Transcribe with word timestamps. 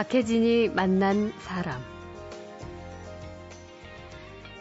박혜진이 0.00 0.70
만난 0.70 1.30
사람. 1.40 1.78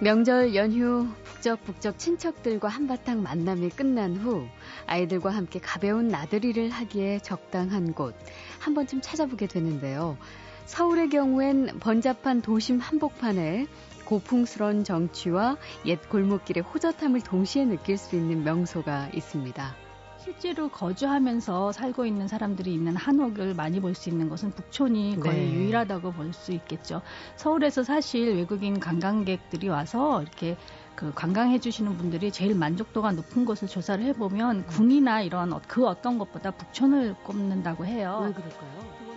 명절 0.02 0.54
연휴 0.54 1.08
북적북적 1.24 1.98
친척들과 1.98 2.68
한바탕 2.68 3.24
만남이 3.24 3.70
끝난 3.70 4.18
후 4.18 4.46
아이들과 4.86 5.30
함께 5.30 5.60
가벼운 5.62 6.10
나들이를 6.10 6.72
하기에 6.72 7.20
적당한 7.20 7.94
곳 7.94 8.16
한 8.60 8.74
번쯤 8.74 9.00
찾아보게 9.00 9.48
되는데요. 9.48 10.18
서울의 10.66 11.08
경우엔 11.08 11.80
번잡한 11.80 12.42
도심 12.42 12.80
한복판에 12.80 13.68
고풍스런 14.04 14.84
정취와 14.84 15.56
옛 15.86 16.10
골목길의 16.10 16.64
호젓함을 16.64 17.22
동시에 17.22 17.64
느낄 17.64 17.98
수 17.98 18.18
있는 18.18 18.44
명소가 18.44 19.12
있습니다. 19.14 19.89
실제로 20.22 20.70
거주하면서 20.70 21.72
살고 21.72 22.06
있는 22.06 22.28
사람들이 22.28 22.74
있는 22.74 22.96
한옥을 22.96 23.54
많이 23.54 23.80
볼 23.80 23.96
수 23.96 24.10
있는 24.10 24.30
것은 24.30 24.52
북촌이 24.52 25.20
거의 25.20 25.36
네. 25.48 25.54
유일하다고 25.54 26.12
볼 26.12 26.34
수 26.34 26.52
있겠죠. 26.52 27.02
서울에서 27.38 27.84
사실 27.84 28.36
외국인 28.36 28.80
관광객들이 28.80 29.68
와서 29.70 30.22
이렇게 30.22 30.58
그 30.96 31.12
관광해 31.14 31.60
주시는 31.60 31.98
분들이 31.98 32.32
제일 32.32 32.54
만족도가 32.56 33.14
높은 33.14 33.46
곳을 33.46 33.68
조사를 33.68 34.04
해보면 34.06 34.68
군이나 34.68 35.22
이런 35.22 35.54
어, 35.54 35.62
그 35.68 35.88
어떤 35.88 36.18
것보다 36.18 36.52
북촌을 36.52 37.16
꼽는다고 37.24 37.86
해요. 37.86 38.22
왜 38.26 38.34
그럴까요? 38.34 39.09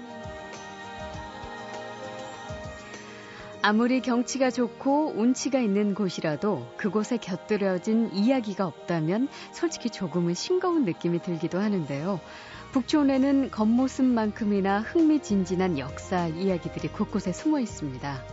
아무리 3.64 4.00
경치가 4.00 4.50
좋고 4.50 5.14
운치가 5.16 5.60
있는 5.60 5.94
곳이라도 5.94 6.66
그곳에 6.76 7.16
곁들여진 7.16 8.10
이야기가 8.12 8.66
없다면 8.66 9.28
솔직히 9.52 9.88
조금은 9.88 10.34
싱거운 10.34 10.84
느낌이 10.84 11.22
들기도 11.22 11.60
하는데요. 11.60 12.18
북촌에는 12.72 13.52
겉모습만큼이나 13.52 14.80
흥미진진한 14.80 15.78
역사 15.78 16.26
이야기들이 16.26 16.88
곳곳에 16.88 17.32
숨어 17.32 17.60
있습니다. 17.60 18.24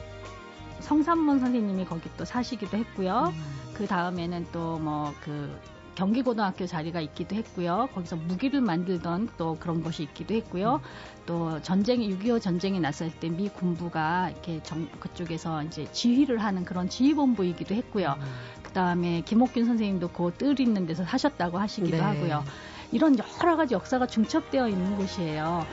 성삼문 0.80 1.40
선생님이 1.40 1.86
거기 1.86 2.10
또 2.18 2.26
사시기도 2.26 2.78
했고요. 2.78 3.32
음. 3.32 3.74
그 3.76 3.86
다음에는 3.86 4.48
또 4.52 4.80
뭐 4.80 5.14
그 5.22 5.56
경기고등학교 5.96 6.66
자리가 6.66 7.02
있기도 7.02 7.36
했고요. 7.36 7.90
거기서 7.94 8.16
무기를 8.16 8.62
만들던 8.62 9.30
또 9.38 9.58
그런 9.60 9.82
것이 9.84 10.04
있기도 10.04 10.36
했고요. 10.36 10.82
음. 10.84 11.20
또 11.26 11.62
전쟁이 11.62 12.10
6.25 12.16 12.42
전쟁이 12.42 12.80
났을 12.80 13.12
때 13.12 13.30
미 13.30 13.48
군부가 13.50 14.30
이렇게 14.30 14.62
정, 14.64 14.88
그쪽에서 15.00 15.64
이제 15.64 15.88
지휘를 15.92 16.40
하는 16.40 16.66
그런 16.66 16.90
지휘본부이기도 16.90 17.76
했고요. 17.76 18.16
음. 18.20 18.26
그 18.64 18.72
다음에 18.72 19.22
김옥균 19.22 19.66
선생님도 19.66 20.10
그뜰 20.10 20.60
있는 20.60 20.86
데서 20.86 21.04
사셨다고 21.04 21.58
하시기도 21.58 21.98
네. 21.98 22.04
하고요. 22.04 22.44
이런 22.92 23.16
여러 23.42 23.56
가지 23.56 23.76
역사가 23.76 24.08
중첩되어 24.08 24.68
있는 24.68 24.96
곳이에요. 24.98 25.66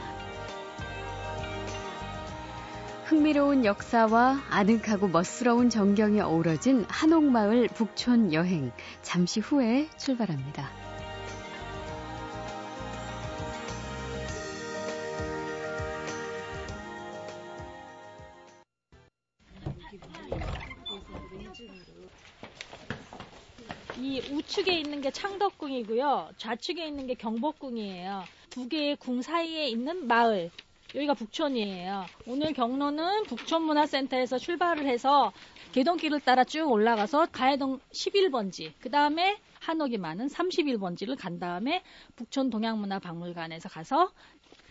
흥미로운 3.07 3.65
역사와 3.65 4.43
아늑하고 4.51 5.07
멋스러운 5.07 5.71
전경이 5.71 6.21
어우러진 6.21 6.85
한옥마을 6.89 7.69
북촌 7.69 8.33
여행 8.33 8.73
잠시 9.01 9.39
후에 9.39 9.89
출발합니다. 9.97 10.69
이 23.99 24.21
우측에 24.33 24.81
있는 24.81 25.01
게 25.01 25.13
창덕궁이고요. 25.13 26.31
좌측에 26.39 26.85
있는 26.85 27.07
게 27.07 27.15
경복궁이에요. 27.15 28.25
두 28.51 28.69
개의 28.69 28.97
궁 28.97 29.23
사이에 29.23 29.69
있는 29.69 30.09
마을. 30.09 30.51
여기가 30.97 31.13
북촌이에요. 31.13 32.07
오늘 32.27 32.55
경로는 32.55 33.25
북촌문화센터에서 33.25 34.39
출발을 34.39 34.87
해서 34.87 35.31
개동길을 35.73 36.21
따라 36.21 36.43
쭉 36.43 36.71
올라가서 36.71 37.27
가해동 37.27 37.81
11번지, 37.95 38.73
그 38.81 38.91
다음에 38.91 39.39
한옥이 39.61 39.99
많은 39.99 40.29
31번지를 40.29 41.19
간 41.19 41.39
다음에 41.39 41.83
북촌 42.17 42.49
동양문화박물관에서 42.49 43.69
가서 43.69 44.11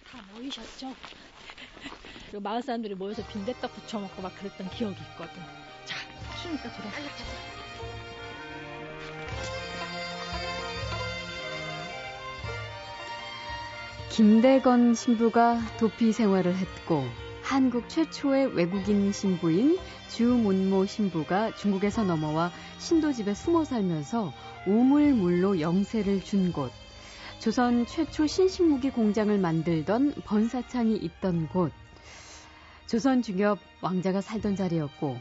다 0.08 0.20
모이셨죠. 0.34 0.96
그리고 2.32 2.42
마을 2.42 2.64
사람들이 2.64 2.96
모여서 2.96 3.24
빈대떡 3.28 3.72
부쳐 3.76 4.00
먹고 4.00 4.24
막 4.24 4.36
그랬던 4.40 4.68
기억이 4.72 4.96
있거든. 5.12 5.36
자, 5.86 5.96
추우니까 6.42 6.76
돌아가자. 6.76 7.55
김대건 14.16 14.94
신부가 14.94 15.60
도피 15.78 16.14
생활을 16.14 16.56
했고 16.56 17.04
한국 17.44 17.90
최초의 17.90 18.56
외국인 18.56 19.12
신부인 19.12 19.78
주문모 20.08 20.86
신부가 20.86 21.54
중국에서 21.56 22.06
넘어와 22.06 22.50
신도집에 22.78 23.34
숨어 23.34 23.66
살면서 23.66 24.32
우물물로 24.68 25.60
영세를 25.60 26.24
준 26.24 26.54
곳, 26.54 26.72
조선 27.40 27.86
최초 27.86 28.26
신식무기 28.26 28.92
공장을 28.92 29.38
만들던 29.38 30.14
번사창이 30.24 30.96
있던 30.96 31.50
곳, 31.50 31.74
조선 32.88 33.22
중엽 33.22 33.60
왕자가 33.82 34.22
살던 34.22 34.56
자리였고 34.56 35.20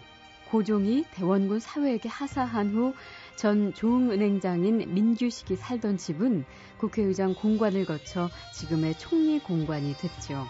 고종이 0.50 1.04
대원군 1.12 1.60
사회에게 1.60 2.08
하사한 2.08 2.74
후 2.74 2.94
전 3.36 3.74
조흥은행장인 3.74 4.94
민규식이 4.94 5.56
살던 5.56 5.98
집은 5.98 6.44
국회의장 6.78 7.34
공관을 7.34 7.84
거쳐 7.84 8.30
지금의 8.54 8.96
총리 8.98 9.40
공관이 9.40 9.96
됐죠. 9.96 10.46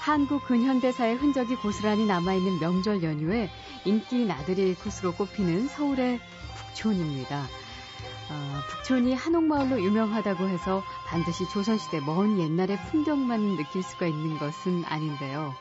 한국 0.00 0.44
근현대사의 0.46 1.16
흔적이 1.16 1.56
고스란히 1.56 2.06
남아있는 2.06 2.58
명절 2.58 3.02
연휴에 3.02 3.50
인기 3.84 4.24
나들이 4.24 4.74
코스로 4.74 5.12
꼽히는 5.14 5.68
서울의 5.68 6.20
북촌입니다. 6.56 7.42
어, 8.30 8.60
북촌이 8.70 9.14
한옥마을로 9.14 9.80
유명하다고 9.82 10.48
해서 10.48 10.82
반드시 11.06 11.48
조선시대 11.50 12.00
먼 12.00 12.38
옛날의 12.38 12.78
풍경만 12.90 13.56
느낄 13.56 13.82
수가 13.82 14.06
있는 14.06 14.38
것은 14.38 14.84
아닌데요. 14.86 15.54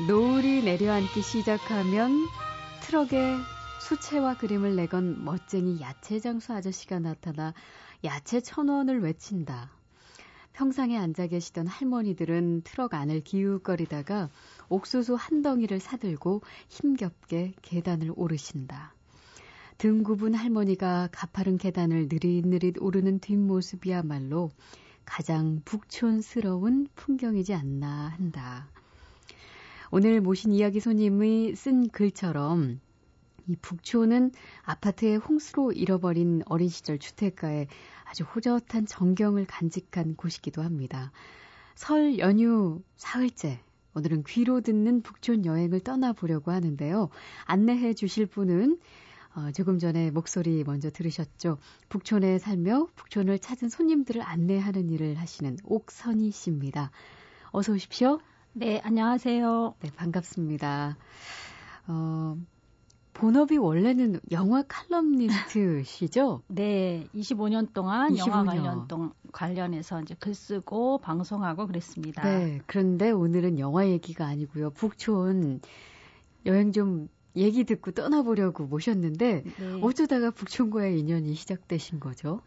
노을이 0.00 0.64
내려앉기 0.64 1.20
시작하면 1.20 2.26
트럭에 2.80 3.36
수채화 3.86 4.38
그림을 4.38 4.74
내건 4.74 5.22
멋쟁이 5.22 5.80
야채 5.82 6.18
장수 6.18 6.54
아저씨가 6.54 6.98
나타나 6.98 7.52
야채 8.02 8.40
천 8.40 8.68
원을 8.68 9.00
외친다. 9.02 9.70
평상에 10.54 10.96
앉아 10.96 11.26
계시던 11.28 11.66
할머니들은 11.66 12.62
트럭 12.64 12.94
안을 12.94 13.20
기웃거리다가 13.20 14.30
옥수수 14.70 15.14
한 15.14 15.42
덩이를 15.42 15.78
사들고 15.78 16.40
힘겹게 16.68 17.52
계단을 17.60 18.12
오르신다. 18.16 18.94
등 19.76 20.02
굽은 20.02 20.34
할머니가 20.34 21.10
가파른 21.12 21.58
계단을 21.58 22.08
느릿느릿 22.10 22.76
오르는 22.80 23.20
뒷모습이야말로 23.20 24.50
가장 25.04 25.60
북촌스러운 25.66 26.88
풍경이지 26.96 27.52
않나 27.54 28.08
한다. 28.16 28.68
오늘 29.94 30.22
모신 30.22 30.54
이야기 30.54 30.80
손님이 30.80 31.54
쓴 31.54 31.90
글처럼 31.90 32.80
이 33.46 33.56
북촌은 33.60 34.32
아파트의 34.62 35.18
홍수로 35.18 35.72
잃어버린 35.72 36.40
어린 36.46 36.70
시절 36.70 36.98
주택가에 36.98 37.66
아주 38.04 38.24
호젓한 38.24 38.86
정경을 38.86 39.44
간직한 39.44 40.16
곳이기도 40.16 40.62
합니다. 40.62 41.12
설 41.74 42.18
연휴 42.18 42.80
사흘째 42.96 43.60
오늘은 43.92 44.24
귀로 44.26 44.62
듣는 44.62 45.02
북촌 45.02 45.44
여행을 45.44 45.80
떠나보려고 45.80 46.52
하는데요. 46.52 47.10
안내해 47.44 47.92
주실 47.92 48.24
분은 48.24 48.78
어, 49.34 49.52
조금 49.52 49.78
전에 49.78 50.10
목소리 50.10 50.64
먼저 50.64 50.88
들으셨죠. 50.88 51.58
북촌에 51.90 52.38
살며 52.38 52.88
북촌을 52.96 53.40
찾은 53.40 53.68
손님들을 53.68 54.22
안내하는 54.22 54.88
일을 54.88 55.16
하시는 55.18 55.58
옥선희 55.64 56.30
씨입니다. 56.30 56.90
어서 57.50 57.74
오십시오. 57.74 58.20
네, 58.54 58.80
안녕하세요. 58.84 59.76
네, 59.80 59.90
반갑습니다. 59.96 60.98
어, 61.86 62.36
본업이 63.14 63.56
원래는 63.56 64.20
영화 64.30 64.62
칼럼니스트시죠? 64.62 66.42
네, 66.48 67.08
25년 67.14 67.72
동안 67.72 68.12
25년. 68.12 68.18
영화 68.26 68.44
관련 68.44 68.88
동, 68.88 69.12
관련해서 69.32 70.02
이제 70.02 70.14
글 70.18 70.34
쓰고 70.34 70.98
방송하고 70.98 71.66
그랬습니다. 71.66 72.22
네, 72.22 72.60
그런데 72.66 73.10
오늘은 73.10 73.58
영화 73.58 73.88
얘기가 73.88 74.26
아니고요. 74.26 74.70
북촌 74.70 75.62
여행 76.44 76.72
좀 76.72 77.08
얘기 77.34 77.64
듣고 77.64 77.92
떠나보려고 77.92 78.64
모셨는데 78.64 79.44
네. 79.44 79.80
어쩌다가 79.80 80.30
북촌과의 80.30 81.00
인연이 81.00 81.34
시작되신 81.34 82.00
거죠? 82.00 82.42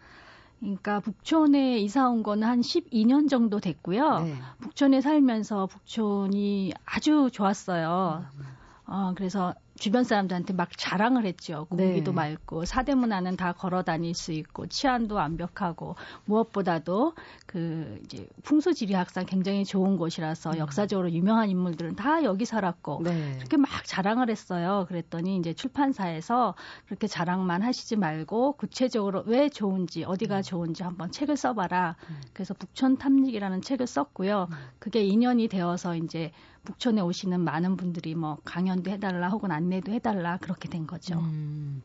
그러니까 0.59 0.99
북촌에 0.99 1.79
이사 1.79 2.09
온 2.09 2.23
거는 2.23 2.47
한 2.47 2.61
12년 2.61 3.29
정도 3.29 3.59
됐고요. 3.59 4.19
네. 4.19 4.35
북촌에 4.59 5.01
살면서 5.01 5.67
북촌이 5.67 6.73
아주 6.85 7.29
좋았어요. 7.31 8.25
음. 8.37 8.45
어, 8.87 9.13
그래서 9.15 9.53
주변 9.77 10.03
사람들한테 10.05 10.53
막 10.53 10.69
자랑을 10.77 11.25
했죠. 11.25 11.65
공기도 11.69 12.11
네. 12.11 12.15
맑고 12.15 12.65
사대문화는 12.65 13.35
다 13.35 13.51
걸어 13.51 13.83
다닐 13.83 14.13
수 14.13 14.31
있고 14.31 14.67
치안도 14.67 15.15
완벽하고 15.15 15.95
무엇보다도 16.25 17.13
그 17.45 17.99
이제 18.05 18.27
풍수지리 18.43 18.93
학상 18.93 19.25
굉장히 19.25 19.65
좋은 19.65 19.97
곳이라서 19.97 20.51
음. 20.51 20.57
역사적으로 20.57 21.11
유명한 21.11 21.49
인물들은 21.49 21.95
다 21.95 22.23
여기 22.23 22.45
살았고 22.45 23.01
네. 23.03 23.33
그렇게 23.37 23.57
막 23.57 23.69
자랑을 23.85 24.29
했어요. 24.29 24.85
그랬더니 24.87 25.37
이제 25.37 25.53
출판사에서 25.53 26.55
그렇게 26.85 27.07
자랑만 27.07 27.61
하시지 27.61 27.97
말고 27.97 28.53
구체적으로 28.53 29.23
왜 29.25 29.49
좋은지 29.49 30.05
어디가 30.05 30.37
음. 30.37 30.41
좋은지 30.41 30.83
한번 30.83 31.11
책을 31.11 31.35
써봐라. 31.35 31.97
음. 32.09 32.21
그래서 32.33 32.53
북촌 32.53 32.97
탐닉이라는 32.97 33.61
책을 33.61 33.87
썼고요. 33.87 34.47
음. 34.49 34.55
그게 34.79 35.03
인연이 35.03 35.49
되어서 35.49 35.95
이제 35.95 36.31
북촌에 36.65 37.01
오시는 37.01 37.39
많은 37.39 37.77
분들이 37.77 38.15
뭐 38.15 38.37
강연도 38.43 38.91
해달라 38.91 39.29
혹은 39.29 39.51
안내도 39.51 39.91
해달라 39.91 40.37
그렇게 40.37 40.67
된 40.67 40.85
거죠. 40.85 41.19
음. 41.19 41.81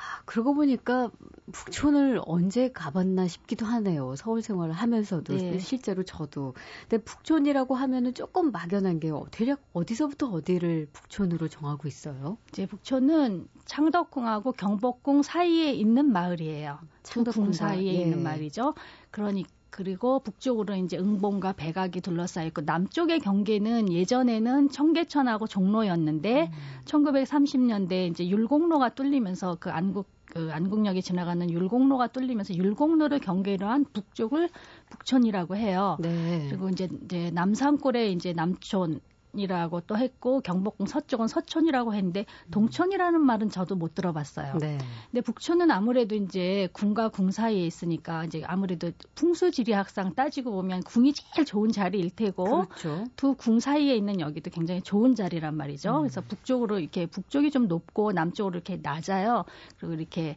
아, 0.00 0.22
그러고 0.24 0.54
보니까 0.54 1.10
북촌을 1.52 2.22
언제 2.24 2.70
가봤나 2.72 3.28
싶기도 3.28 3.66
하네요. 3.66 4.14
서울 4.16 4.40
생활을 4.40 4.72
하면서도 4.72 5.36
네. 5.36 5.58
실제로 5.58 6.02
저도. 6.04 6.54
근데 6.88 7.02
북촌이라고 7.04 7.74
하면은 7.74 8.14
조금 8.14 8.50
막연한 8.50 9.00
게 9.00 9.10
대략 9.30 9.60
어디서부터 9.72 10.28
어디를 10.28 10.88
북촌으로 10.92 11.48
정하고 11.48 11.86
있어요? 11.86 12.38
이제 12.48 12.66
북촌은 12.66 13.48
창덕궁하고 13.66 14.52
경복궁 14.52 15.22
사이에 15.22 15.72
있는 15.72 16.10
마을이에요. 16.12 16.78
창덕궁 17.02 17.52
사이에 17.52 17.92
예. 17.92 18.00
있는 18.00 18.22
마을이죠. 18.22 18.74
그러니까 19.10 19.50
그리고 19.70 20.20
북쪽으로 20.20 20.74
이제 20.74 20.98
응봉과 20.98 21.52
백악이 21.52 22.00
둘러싸여 22.00 22.46
있고 22.46 22.62
남쪽의 22.62 23.20
경계는 23.20 23.92
예전에는 23.92 24.68
청계천하고 24.70 25.46
종로였는데 25.46 26.42
음. 26.42 26.84
1930년대 26.84 28.10
이제 28.10 28.28
율곡로가 28.28 28.90
뚫리면서 28.90 29.56
그 29.60 29.70
안국 29.70 30.06
그 30.30 30.50
안국역이 30.52 31.02
지나가는 31.02 31.50
율곡로가 31.50 32.08
뚫리면서 32.08 32.54
율곡로를 32.54 33.18
경계로 33.18 33.66
한 33.66 33.84
북쪽을 33.92 34.48
북촌이라고 34.90 35.56
해요. 35.56 35.96
네. 36.00 36.46
그리고 36.48 36.68
이제, 36.68 36.88
이제 37.04 37.30
남산골에 37.34 38.10
이제 38.10 38.32
남촌 38.32 39.00
이라고 39.34 39.80
또 39.82 39.96
했고 39.96 40.40
경복궁 40.40 40.86
서쪽은 40.86 41.28
서촌이라고 41.28 41.94
했는데 41.94 42.26
동촌이라는 42.50 43.20
말은 43.20 43.50
저도 43.50 43.76
못 43.76 43.94
들어봤어요. 43.94 44.58
네. 44.58 44.78
근데 45.10 45.20
북촌은 45.20 45.70
아무래도 45.70 46.14
이제 46.14 46.68
궁과 46.72 47.10
궁 47.10 47.30
사이에 47.30 47.64
있으니까 47.66 48.24
이제 48.24 48.42
아무래도 48.46 48.90
풍수지리학상 49.14 50.14
따지고 50.14 50.50
보면 50.52 50.82
궁이 50.82 51.12
제일 51.12 51.44
좋은 51.46 51.70
자리일 51.70 52.10
테고 52.10 52.66
그렇죠. 52.66 53.04
두궁 53.16 53.60
사이에 53.60 53.94
있는 53.94 54.20
여기도 54.20 54.50
굉장히 54.50 54.82
좋은 54.82 55.14
자리란 55.14 55.56
말이죠. 55.56 55.96
음. 55.96 56.00
그래서 56.02 56.20
북쪽으로 56.20 56.78
이렇게 56.80 57.06
북쪽이 57.06 57.50
좀 57.50 57.68
높고 57.68 58.12
남쪽으로 58.12 58.54
이렇게 58.56 58.78
낮아요. 58.82 59.44
그리고 59.78 59.94
이렇게 59.94 60.36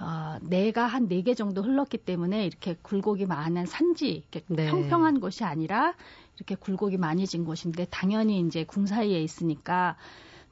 어, 0.00 0.38
내가 0.42 0.86
한 0.86 1.06
네 1.06 1.22
개 1.22 1.34
정도 1.34 1.62
흘렀기 1.62 1.98
때문에 1.98 2.44
이렇게 2.46 2.76
굴곡이 2.82 3.26
많은 3.26 3.64
산지, 3.66 4.08
이렇게 4.32 4.42
네. 4.48 4.68
평평한 4.68 5.20
곳이 5.20 5.44
아니라 5.44 5.94
이렇게 6.36 6.54
굴곡이 6.54 6.96
많이 6.96 7.26
진 7.26 7.44
곳인데 7.44 7.86
당연히 7.90 8.40
이제 8.40 8.64
궁 8.64 8.86
사이에 8.86 9.22
있으니까 9.22 9.96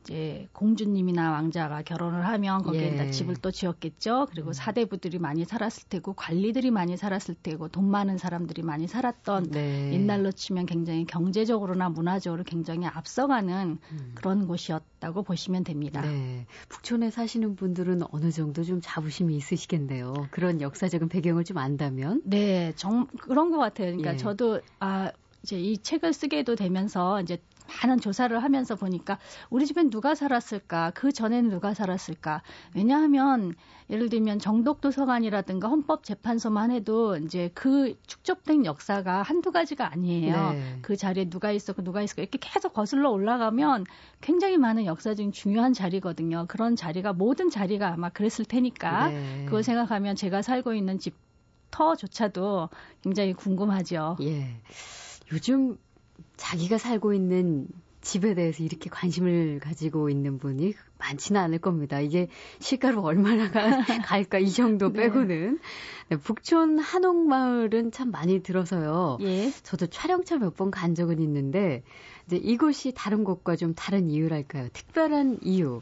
이제 0.03 0.49
공주님이나 0.53 1.31
왕자가 1.31 1.83
결혼을 1.83 2.27
하면 2.27 2.63
거기에다 2.63 3.07
예. 3.07 3.11
집을 3.11 3.37
또 3.37 3.51
지었겠죠. 3.51 4.27
그리고 4.31 4.49
음. 4.49 4.53
사대부들이 4.53 5.19
많이 5.19 5.45
살았을 5.45 5.85
테고 5.89 6.15
관리들이 6.15 6.71
많이 6.71 6.97
살았을 6.97 7.37
테고 7.41 7.69
돈 7.69 7.89
많은 7.89 8.19
사람들이 8.19 8.63
많이 8.63 8.89
살았던 8.89 9.51
네. 9.53 9.93
옛날로 9.93 10.33
치면 10.33 10.67
굉장히 10.67 11.05
경제적으로나 11.05 11.89
문화적으로 11.89 12.43
굉장히 12.43 12.87
앞서가는 12.87 13.79
음. 13.93 14.13
그런 14.15 14.49
곳이었다고 14.49 15.23
보시면 15.23 15.63
됩니다. 15.63 16.01
네. 16.03 16.47
북촌에 16.69 17.11
사시는 17.11 17.55
분들은 17.55 18.03
어느 18.11 18.33
정도 18.33 18.65
좀 18.65 18.81
자부심이 18.83 19.37
있으시겠네요. 19.37 20.15
그런 20.33 20.61
역사적인 20.61 21.09
배경을 21.09 21.45
좀 21.45 21.59
안다면. 21.59 22.23
네, 22.25 22.73
정 22.75 23.07
그런 23.21 23.53
것 23.53 23.59
같아요. 23.59 23.87
그러니까 23.87 24.15
예. 24.15 24.17
저도 24.17 24.61
아 24.81 25.13
이제 25.43 25.59
이 25.59 25.79
책을 25.79 26.13
쓰게도 26.13 26.55
되면서 26.57 27.21
이제 27.21 27.39
많은 27.83 28.01
조사를 28.01 28.43
하면서 28.43 28.75
보니까 28.75 29.19
우리 29.51 29.67
집엔 29.67 29.91
누가 29.91 30.15
살았을까? 30.15 30.93
그 30.95 31.13
전에는 31.13 31.51
누가 31.51 31.75
살았을까? 31.75 32.43
왜냐하면 32.75 33.55
예를 33.91 34.09
들면 34.09 34.39
정독도서관이라든가 34.39 35.69
헌법재판소만 35.69 36.71
해도 36.71 37.17
이제 37.17 37.51
그 37.55 37.97
축적된 38.07 38.65
역사가 38.65 39.23
한두 39.23 39.53
가지가 39.53 39.93
아니에요. 39.93 40.53
네. 40.53 40.79
그 40.83 40.97
자리에 40.97 41.29
누가 41.29 41.53
있었고 41.53 41.83
누가 41.83 42.03
있었고 42.03 42.23
이렇게 42.23 42.39
계속 42.41 42.73
거슬러 42.73 43.11
올라가면 43.11 43.85
굉장히 44.21 44.59
많은 44.59 44.87
역사적인 44.87 45.33
중요한 45.33 45.73
자리거든요. 45.73 46.47
그런 46.49 46.77
자리가 46.77 47.13
모든 47.13 47.51
자리가 47.51 47.93
아마 47.93 48.09
그랬을 48.09 48.45
테니까 48.45 49.09
네. 49.09 49.45
그걸 49.45 49.63
생각하면 49.63 50.17
제가 50.17 50.43
살고 50.43 50.75
있는 50.75 50.99
집 50.99 51.15
터조차도 51.71 52.69
굉장히 53.03 53.33
궁금하죠. 53.33 54.17
예. 54.21 54.61
요즘 55.33 55.77
자기가 56.37 56.79
살고 56.79 57.15
있는 57.15 57.67
집에 58.01 58.35
대해서 58.35 58.65
이렇게 58.65 58.91
관심을 58.91 59.61
가지고 59.61 60.11
있는 60.11 60.39
분이 60.39 60.75
많지는 60.99 61.41
않을 61.41 61.59
겁니다. 61.61 62.01
이게 62.01 62.29
시가로 62.59 63.01
얼마나 63.03 63.49
갈까 64.05 64.39
이 64.39 64.51
정도 64.51 64.93
네. 64.93 65.03
빼고는 65.03 65.61
네, 66.09 66.17
북촌 66.17 66.81
한옥마을은 66.81 67.93
참 67.93 68.11
많이 68.11 68.43
들어서요. 68.43 69.19
예. 69.21 69.51
저도 69.63 69.87
촬영차 69.87 70.37
몇 70.39 70.57
번 70.57 70.71
간 70.73 70.95
적은 70.97 71.21
있는데 71.21 71.85
이제 72.27 72.37
이곳이 72.37 72.93
다른 72.95 73.23
곳과 73.25 73.55
좀 73.57 73.75
다른 73.75 74.11
이유랄까요? 74.11 74.69
특별한 74.73 75.39
이유 75.43 75.79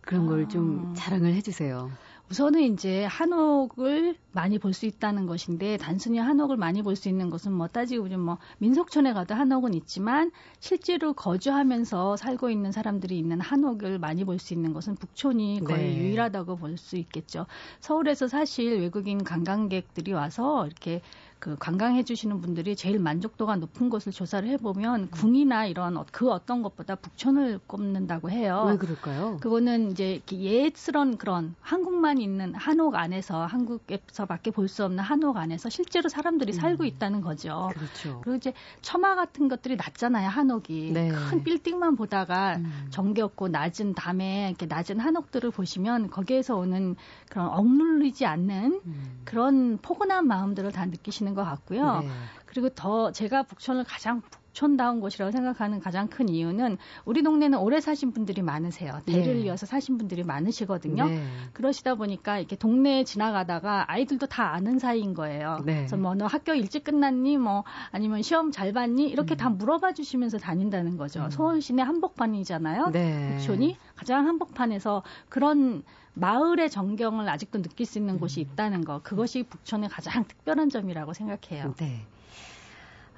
그런 0.00 0.26
걸좀 0.26 0.82
아. 0.84 0.94
자랑을 0.94 1.32
해주세요. 1.34 1.90
우선은 2.30 2.60
이제 2.62 3.04
한옥을 3.04 4.16
많이 4.32 4.58
볼 4.58 4.74
수 4.74 4.84
있다는 4.86 5.26
것인데 5.26 5.78
단순히 5.78 6.18
한옥을 6.18 6.56
많이 6.56 6.82
볼 6.82 6.94
수 6.94 7.08
있는 7.08 7.30
것은 7.30 7.52
뭐 7.52 7.68
따지고 7.68 8.04
보면 8.04 8.20
뭐 8.20 8.38
민속촌에 8.58 9.14
가도 9.14 9.34
한옥은 9.34 9.72
있지만 9.74 10.30
실제로 10.60 11.14
거주하면서 11.14 12.16
살고 12.16 12.50
있는 12.50 12.70
사람들이 12.70 13.18
있는 13.18 13.40
한옥을 13.40 13.98
많이 13.98 14.24
볼 14.24 14.38
수 14.38 14.52
있는 14.52 14.72
것은 14.74 14.96
북촌이 14.96 15.62
거의 15.64 15.94
네. 15.94 15.96
유일하다고 15.98 16.56
볼 16.56 16.76
수 16.76 16.96
있겠죠. 16.96 17.46
서울에서 17.80 18.28
사실 18.28 18.78
외국인 18.78 19.24
관광객들이 19.24 20.12
와서 20.12 20.66
이렇게 20.66 21.00
그 21.38 21.56
관광해 21.58 22.02
주시는 22.04 22.40
분들이 22.40 22.74
제일 22.74 22.98
만족도가 22.98 23.56
높은 23.56 23.90
곳을 23.90 24.12
조사를 24.12 24.48
해보면 24.48 25.00
음. 25.02 25.08
궁이나 25.10 25.66
이런 25.66 25.96
어, 25.96 26.04
그 26.10 26.30
어떤 26.30 26.62
것보다 26.62 26.96
북촌을 26.96 27.60
꼽는다고 27.66 28.30
해요. 28.30 28.66
왜 28.68 28.76
그럴까요? 28.76 29.36
그거는 29.40 29.92
이제 29.92 30.20
옛스런 30.32 31.16
그런 31.16 31.54
한국만 31.60 32.18
있는 32.18 32.54
한옥 32.54 32.94
안에서 32.96 33.44
한국에서밖에 33.46 34.50
볼 34.50 34.68
수 34.68 34.84
없는 34.84 35.02
한옥 35.02 35.38
안에서 35.38 35.70
실제로 35.70 36.08
사람들이 36.10 36.52
음. 36.52 36.54
살고 36.54 36.84
있다는 36.84 37.22
거죠. 37.22 37.70
그렇죠. 37.72 38.20
그리고 38.22 38.36
이제 38.36 38.52
처마 38.82 39.14
같은 39.14 39.48
것들이 39.48 39.76
낮잖아요 39.76 40.28
한옥이 40.28 40.92
네. 40.92 41.08
큰 41.08 41.42
빌딩만 41.42 41.96
보다가 41.96 42.56
음. 42.56 42.86
정겹고 42.90 43.48
낮은 43.48 43.94
담에 43.94 44.48
이렇게 44.48 44.66
낮은 44.66 45.00
한옥들을 45.00 45.50
보시면 45.50 46.10
거기에서 46.10 46.56
오는 46.56 46.96
그런 47.30 47.48
억눌리지 47.48 48.26
않는 48.26 48.80
음. 48.84 49.20
그런 49.24 49.78
포근한 49.78 50.26
마음들을 50.26 50.70
다 50.72 50.84
느끼시는. 50.84 51.27
있는 51.28 51.34
것 51.34 51.44
같고요. 51.44 52.00
네. 52.00 52.08
그리고 52.46 52.68
더 52.70 53.12
제가 53.12 53.42
북촌을 53.42 53.84
가장 53.84 54.22
북촌다운 54.22 55.00
곳이라고 55.00 55.30
생각하는 55.30 55.78
가장 55.78 56.08
큰 56.08 56.28
이유는 56.28 56.78
우리 57.04 57.22
동네는 57.22 57.58
오래 57.58 57.80
사신 57.80 58.12
분들이 58.12 58.42
많으세요. 58.42 59.00
대를 59.06 59.34
네. 59.34 59.40
이어서 59.42 59.66
사신 59.66 59.98
분들이 59.98 60.24
많으시거든요. 60.24 61.04
네. 61.06 61.22
그러시다 61.52 61.94
보니까 61.94 62.38
이렇게 62.38 62.56
동네에 62.56 63.04
지나가다가 63.04 63.84
아이들도 63.92 64.26
다 64.26 64.54
아는 64.54 64.78
사이인 64.78 65.14
거예요. 65.14 65.60
네. 65.64 65.76
그래서 65.76 65.96
뭐 65.96 66.14
너 66.14 66.26
학교 66.26 66.54
일찍 66.54 66.82
끝났니? 66.82 67.36
뭐 67.36 67.62
아니면 67.92 68.22
시험 68.22 68.50
잘 68.50 68.72
봤니? 68.72 69.08
이렇게 69.08 69.34
음. 69.34 69.36
다 69.36 69.50
물어봐 69.50 69.92
주시면서 69.92 70.38
다니다는 70.38 70.96
거죠. 70.96 71.24
음. 71.24 71.30
소원 71.30 71.60
시내 71.60 71.82
한복판이잖아요. 71.82 72.90
네. 72.90 73.36
북촌이 73.36 73.76
가장 73.94 74.26
한복판에서 74.26 75.02
그런 75.28 75.84
마을의 76.20 76.70
정경을 76.70 77.28
아직도 77.28 77.62
느낄 77.62 77.86
수 77.86 77.98
있는 77.98 78.14
음. 78.14 78.20
곳이 78.20 78.40
있다는 78.40 78.84
거 78.84 79.00
그것이 79.02 79.42
북촌의 79.44 79.88
가장 79.88 80.24
특별한 80.26 80.70
점이라고 80.70 81.12
생각해요. 81.12 81.74
네. 81.78 82.06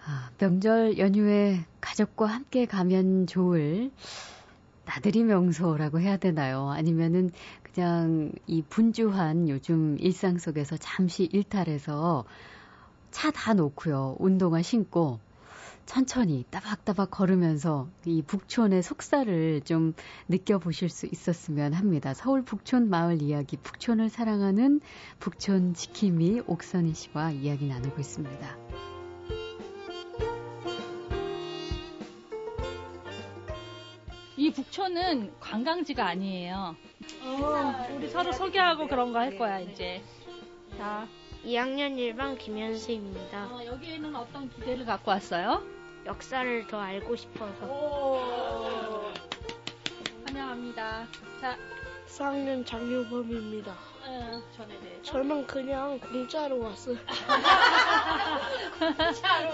아, 0.06 0.30
명절 0.38 0.98
연휴에 0.98 1.64
가족과 1.80 2.26
함께 2.26 2.66
가면 2.66 3.26
좋을 3.26 3.90
나들이 4.86 5.22
명소라고 5.24 6.00
해야 6.00 6.16
되나요? 6.16 6.70
아니면은 6.70 7.30
그냥 7.62 8.32
이 8.46 8.62
분주한 8.62 9.48
요즘 9.48 9.96
일상 10.00 10.38
속에서 10.38 10.76
잠시 10.76 11.28
일탈해서 11.32 12.24
차 13.10 13.30
다 13.30 13.54
놓고요. 13.54 14.16
운동화 14.18 14.62
신고 14.62 15.18
천천히 15.90 16.44
따박따박 16.52 17.10
걸으면서 17.10 17.88
이 18.04 18.22
북촌의 18.22 18.80
속살을 18.80 19.62
좀 19.62 19.92
느껴보실 20.28 20.88
수 20.88 21.06
있었으면 21.06 21.72
합니다. 21.72 22.14
서울 22.14 22.44
북촌 22.44 22.88
마을 22.88 23.20
이야기, 23.20 23.56
북촌을 23.56 24.08
사랑하는 24.08 24.80
북촌 25.18 25.74
지킴이 25.74 26.42
옥선희 26.46 26.94
씨와 26.94 27.32
이야기 27.32 27.66
나누고 27.66 27.98
있습니다. 27.98 28.56
이 34.36 34.52
북촌은 34.52 35.40
관광지가 35.40 36.06
아니에요. 36.06 36.76
어, 37.24 37.96
우리 37.96 38.08
서로 38.08 38.30
소개하고 38.30 38.86
그런 38.86 39.12
거 39.12 39.18
할 39.18 39.36
거야 39.36 39.58
이제. 39.58 40.04
자. 40.78 41.08
2학년 41.44 41.96
1반 41.96 42.38
김현수입니다. 42.38 43.46
어, 43.46 43.64
여기에는 43.64 44.14
어떤 44.14 44.50
기대를 44.50 44.84
갖고 44.84 45.10
왔어요? 45.10 45.79
역사를 46.06 46.66
더 46.66 46.80
알고 46.80 47.16
싶어서. 47.16 47.66
오. 47.66 49.12
환영합니다. 50.26 51.06
자. 51.40 51.56
4학년 52.10 52.66
장유범입니다. 52.66 53.72
어, 53.72 54.42
전에. 54.56 55.02
저는 55.02 55.46
그냥 55.46 56.00
공짜로 56.00 56.58
왔어요. 56.58 56.96
공짜로 58.78 59.50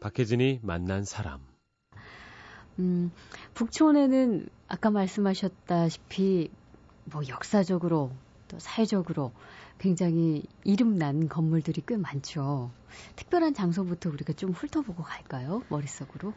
박혜진이 0.00 0.60
만난 0.62 1.04
사람. 1.04 1.40
음, 2.78 3.10
북촌에는 3.54 4.48
아까 4.68 4.90
말씀하셨다시피 4.90 6.50
뭐 7.04 7.22
역사적으로 7.26 8.12
또 8.48 8.58
사회적으로 8.58 9.32
굉장히 9.78 10.42
이름 10.64 10.96
난 10.96 11.28
건물들이 11.28 11.82
꽤 11.86 11.96
많죠. 11.96 12.70
특별한 13.16 13.54
장소부터 13.54 14.10
우리가 14.10 14.32
좀 14.32 14.50
훑어보고 14.50 15.02
갈까요? 15.02 15.62
머릿속으로. 15.68 16.34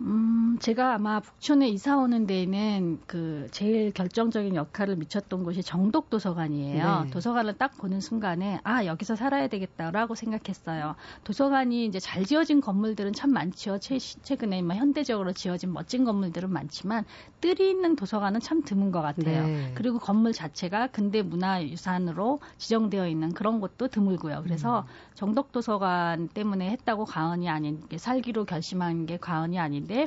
음, 0.00 0.56
제가 0.60 0.94
아마 0.94 1.18
북촌에 1.18 1.68
이사 1.68 1.96
오는 1.96 2.26
데에는 2.26 3.00
그 3.06 3.48
제일 3.50 3.92
결정적인 3.92 4.54
역할을 4.54 4.96
미쳤던 4.96 5.42
곳이 5.42 5.62
정독 5.62 6.08
도서관이에요. 6.08 7.00
네. 7.04 7.10
도서관을 7.10 7.58
딱 7.58 7.76
보는 7.78 8.00
순간에 8.00 8.60
아, 8.62 8.84
여기서 8.84 9.16
살아야 9.16 9.48
되겠다라고 9.48 10.14
생각했어요. 10.14 10.94
도서관이 11.24 11.86
이제 11.86 11.98
잘 11.98 12.24
지어진 12.24 12.60
건물들은 12.60 13.12
참 13.12 13.32
많죠. 13.32 13.78
최, 13.80 13.98
최근에 13.98 14.62
뭐 14.62 14.76
현대적으로 14.76 15.32
지어진 15.32 15.72
멋진 15.72 16.04
건물들은 16.04 16.50
많지만 16.52 17.04
뜰이 17.40 17.68
있는 17.68 17.96
도서관은 17.96 18.40
참 18.40 18.62
드문 18.62 18.92
것 18.92 19.02
같아요. 19.02 19.46
네. 19.46 19.72
그리고 19.74 19.98
건물 19.98 20.32
자체가 20.32 20.88
근대 20.88 21.22
문화유산으로 21.22 22.38
지정되어 22.58 23.08
있는 23.08 23.32
그런 23.32 23.58
곳도 23.58 23.88
드물고요. 23.88 24.42
그래서 24.44 24.80
음. 24.80 24.84
정독 25.14 25.50
도서관 25.50 26.28
때문에 26.28 26.70
했다고 26.70 27.04
과언이 27.04 27.48
아닌 27.48 27.80
게 27.88 27.98
살기로 27.98 28.44
결심한 28.44 29.06
게 29.06 29.16
과언이 29.16 29.58
아닌 29.58 29.87
있는데 29.88 30.06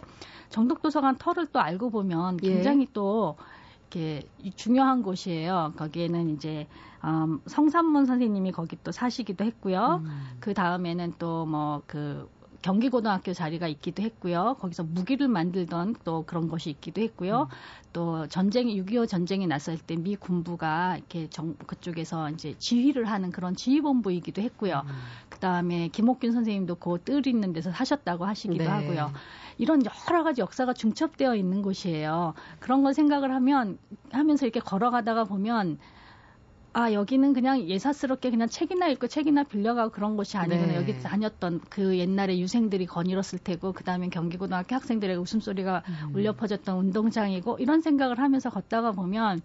정독도서관 0.50 1.18
터를 1.18 1.48
또 1.48 1.60
알고 1.60 1.90
보면 1.90 2.38
예. 2.44 2.50
굉장히 2.54 2.84
예. 2.84 2.88
또 2.94 3.36
이렇게 3.90 4.24
중요한 4.56 5.02
곳이에요. 5.02 5.74
거기에는 5.76 6.30
이제 6.36 6.68
음, 7.04 7.42
성산문 7.48 8.06
선생님이 8.06 8.52
거기 8.52 8.78
또 8.84 8.92
사시기도 8.92 9.44
했고요. 9.44 10.02
음. 10.06 10.38
그 10.40 10.54
다음에는 10.54 11.16
또 11.18 11.46
뭐 11.46 11.82
그 11.88 12.30
경기고등학교 12.62 13.34
자리가 13.34 13.68
있기도 13.68 14.04
했고요. 14.04 14.56
거기서 14.60 14.84
무기를 14.84 15.28
만들던 15.28 15.96
또 16.04 16.24
그런 16.28 16.48
것이 16.48 16.70
있기도 16.70 17.02
했고요. 17.02 17.48
음. 17.50 17.56
또 17.92 18.28
전쟁이 18.28 18.80
6.25 18.82 19.08
전쟁이 19.08 19.48
났을 19.48 19.78
때 19.80 19.96
미 19.96 20.16
군부가 20.16 20.98
이렇게 20.98 21.28
정, 21.30 21.56
그쪽에서 21.56 22.30
이제 22.30 22.54
지휘를 22.58 23.06
하는 23.06 23.32
그런 23.32 23.56
지휘본부이기도 23.56 24.42
했고요. 24.44 24.84
음. 24.86 24.92
그 25.30 25.40
다음에 25.40 25.88
김옥균 25.88 26.32
선생님도 26.32 26.76
그 26.76 26.98
뜰 27.04 27.26
있는 27.26 27.52
데서 27.52 27.72
사셨다고 27.72 28.26
하시기도 28.26 28.64
네. 28.64 28.70
하고요. 28.70 29.12
이런 29.58 29.82
여러 30.10 30.24
가지 30.24 30.42
역사가 30.42 30.74
중첩되어 30.74 31.36
있는 31.36 31.62
곳이에요. 31.62 32.34
그런 32.60 32.84
걸 32.84 32.94
생각을 32.94 33.34
하면 33.36 33.78
하면서 34.12 34.46
이렇게 34.46 34.60
걸어가다가 34.60 35.24
보면 35.26 35.78
아 36.74 36.94
여기는 36.94 37.34
그냥 37.34 37.68
예사스럽게 37.68 38.30
그냥 38.30 38.48
책이나 38.48 38.88
읽고 38.88 39.08
책이나 39.08 39.44
빌려가고 39.44 39.92
그런 39.92 40.16
곳이 40.16 40.38
아니구나 40.38 40.68
네. 40.68 40.76
여기 40.76 40.98
다녔던 41.02 41.62
그 41.70 41.98
옛날에 41.98 42.40
유생들이 42.40 42.86
거닐었을 42.86 43.40
테고 43.40 43.74
그 43.74 43.84
다음에 43.84 44.08
경기고등학교 44.08 44.76
학생들의 44.76 45.18
웃음소리가 45.18 45.84
음. 45.86 46.16
울려 46.16 46.34
퍼졌던 46.34 46.78
운동장이고 46.78 47.58
이런 47.60 47.82
생각을 47.82 48.20
하면서 48.20 48.50
걷다가 48.50 48.94
보면 48.94 49.42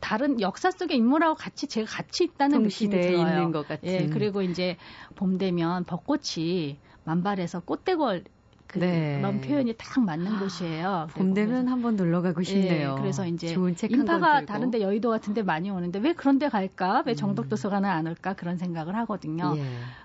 다른 0.00 0.40
역사 0.40 0.72
속의 0.72 0.96
인물하고 0.96 1.36
같이 1.36 1.68
제가 1.68 1.88
같이 1.88 2.24
있다는 2.24 2.62
느낌이 2.62 2.90
들어요. 2.90 3.18
있는 3.18 3.52
것 3.52 3.68
같은. 3.68 3.88
예, 3.88 4.06
그리고 4.06 4.42
이제 4.42 4.76
봄 5.14 5.38
되면 5.38 5.84
벚꽃이 5.84 6.78
만발해서 7.04 7.60
꽃대걸 7.60 8.24
그 8.66 8.78
네. 8.78 9.16
그런 9.18 9.40
표현이 9.40 9.74
딱 9.76 10.00
맞는 10.00 10.32
아, 10.32 10.38
곳이에요. 10.40 11.08
봄 11.12 11.34
되면 11.34 11.68
한번 11.68 11.96
놀러 11.96 12.22
가고 12.22 12.40
예, 12.40 12.44
싶네요. 12.44 12.94
예, 12.96 13.00
그래서 13.00 13.26
이제 13.26 13.48
좋은 13.48 13.74
책 13.76 13.92
인파가 13.92 14.44
다른데 14.44 14.80
여의도 14.80 15.10
같은데 15.10 15.42
많이 15.42 15.70
오는데 15.70 15.98
왜 15.98 16.12
그런데 16.12 16.48
갈까? 16.48 17.02
왜 17.06 17.12
음. 17.12 17.16
정덕도서관을 17.16 17.88
안 17.88 18.06
올까? 18.06 18.34
그런 18.34 18.56
생각을 18.56 18.96
하거든요. 18.96 19.54
예. 19.56 19.62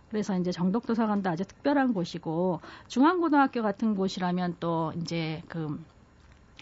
그래서 0.09 0.37
이제 0.37 0.51
정덕도서관도 0.51 1.29
아주 1.29 1.45
특별한 1.45 1.93
곳이고 1.93 2.61
중앙고등학교 2.87 3.61
같은 3.61 3.95
곳이라면 3.95 4.57
또 4.59 4.93
이제 5.01 5.41
그 5.47 5.79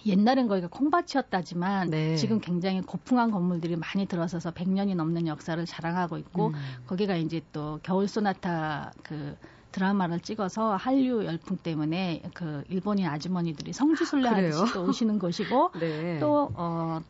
옛날엔 0.06 0.48
거기가 0.48 0.68
콩밭이었다지만 0.68 1.90
네. 1.90 2.16
지금 2.16 2.40
굉장히 2.40 2.82
고풍한 2.82 3.32
건물들이 3.32 3.76
많이 3.76 4.06
들어서서 4.06 4.52
100년이 4.52 4.96
넘는 4.96 5.28
역사를 5.28 5.64
자랑하고 5.66 6.18
있고 6.20 6.50
음. 6.50 6.54
거기가 6.86 7.16
이제 7.16 7.42
또 7.52 7.80
겨울 7.84 8.08
소나타 8.08 8.92
그 9.04 9.36
드라마를 9.78 10.20
찍어서 10.20 10.76
한류 10.76 11.24
열풍 11.24 11.58
때문에 11.58 12.24
그 12.34 12.64
일본인 12.68 13.06
아주머니들이 13.06 13.74
성지순례 13.74 14.28
하듯이 14.28 14.58
또 14.74 14.86
오시는 14.86 15.20
곳이고 15.20 15.72
네. 15.80 16.20
또이 16.20 16.50
어, 16.56 17.02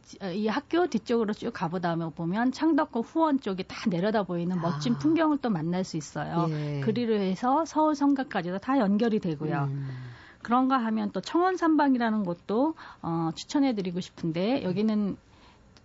학교 0.49 0.87
뒤쪽으로 0.87 1.33
쭉 1.33 1.51
가보다 1.53 1.95
보면 1.95 2.51
창덕고 2.51 3.01
후원 3.01 3.39
쪽이 3.39 3.63
다 3.67 3.89
내려다 3.89 4.23
보이는 4.23 4.59
멋진 4.59 4.95
아. 4.95 4.97
풍경을 4.97 5.37
또 5.37 5.49
만날 5.49 5.85
수 5.85 5.95
있어요. 5.95 6.47
예. 6.49 6.81
그리로 6.83 7.15
해서 7.15 7.63
서울 7.65 7.95
성곽까지도 7.95 8.59
다 8.59 8.77
연결이 8.79 9.19
되고요. 9.19 9.69
음. 9.71 9.87
그런가 10.41 10.77
하면 10.77 11.11
또 11.11 11.21
청원삼방이라는 11.21 12.23
곳도 12.23 12.75
어, 13.01 13.31
추천해드리고 13.35 14.01
싶은데 14.01 14.63
여기는 14.63 15.17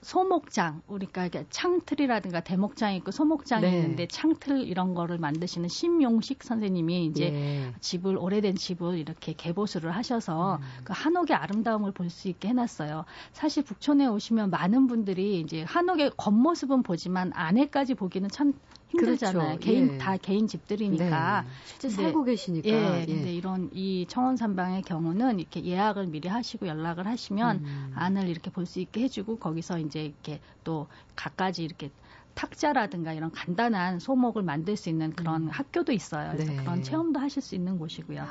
소목장, 0.03 0.83
우리가 0.89 1.29
창틀이라든가 1.51 2.41
대목장이 2.41 2.97
있고 2.99 3.11
소목장이 3.11 3.63
네. 3.63 3.77
있는데 3.77 4.07
창틀 4.07 4.63
이런 4.67 4.95
거를 4.95 5.19
만드시는 5.19 5.69
심용식 5.69 6.43
선생님이 6.43 7.07
이제 7.07 7.25
예. 7.33 7.73
집을 7.81 8.17
오래된 8.17 8.57
집을 8.57 8.99
이렇게 8.99 9.33
개보수를 9.33 9.93
하셔서 9.93 10.57
음. 10.57 10.61
그 10.85 10.93
한옥의 10.95 11.37
아름다움을 11.37 11.93
볼 11.93 12.13
수 12.13 12.29
있게 12.29 12.49
해놨어요. 12.49 13.05
사실 13.33 13.65
북촌에 13.65 14.07
오시면 14.07 14.51
많은 14.51 14.87
분들이 14.87 15.41
이제 15.41 15.63
한옥의 15.63 16.13
겉모습은 16.17 16.83
보지만 16.83 17.33
안에까지 17.35 17.95
보기는 17.95 18.29
참 18.29 18.53
힘들잖아요. 18.93 19.47
그렇죠. 19.49 19.59
개인 19.61 19.95
예. 19.95 19.99
다 19.99 20.17
개인 20.17 20.47
집들이니까 20.47 21.43
네. 21.43 21.49
실제 21.65 21.89
살고 21.89 22.25
계시니까. 22.25 22.69
예, 22.69 23.01
예. 23.03 23.07
근데 23.07 23.33
이런 23.33 23.71
이 23.73 24.07
청원산방의 24.09 24.83
경우는 24.83 25.41
이렇게 25.41 25.65
예약을 25.65 26.07
미리 26.07 26.29
하시고 26.29 26.67
연락을 26.67 27.07
하시면 27.07 27.57
음. 27.65 27.93
안을 27.95 28.29
이렇게 28.29 28.51
볼 28.51 28.63
수 28.67 28.79
있게 28.81 29.03
해주고 29.03 29.39
거기서 29.39 29.79
이제 29.81 30.05
이렇게 30.05 30.41
또 30.65 30.87
갖가지 31.17 31.65
이렇게 31.65 31.91
탁자라든가 32.35 33.13
이런 33.13 33.31
간단한 33.31 33.99
소목을 33.99 34.43
만들 34.43 34.77
수 34.77 34.89
있는 34.89 35.13
그런 35.13 35.43
음. 35.45 35.49
학교도 35.49 35.93
있어요. 35.93 36.31
그래서 36.33 36.53
네. 36.53 36.59
그런 36.59 36.83
체험도 36.83 37.19
하실 37.21 37.43
수 37.43 37.55
있는 37.55 37.79
곳이고요. 37.79 38.25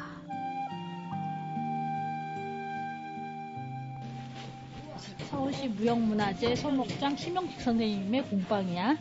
서울시 5.30 5.68
무형문화재 5.68 6.56
소목장 6.56 7.16
심영식 7.16 7.62
선생님의 7.62 8.24
공방이야. 8.24 8.98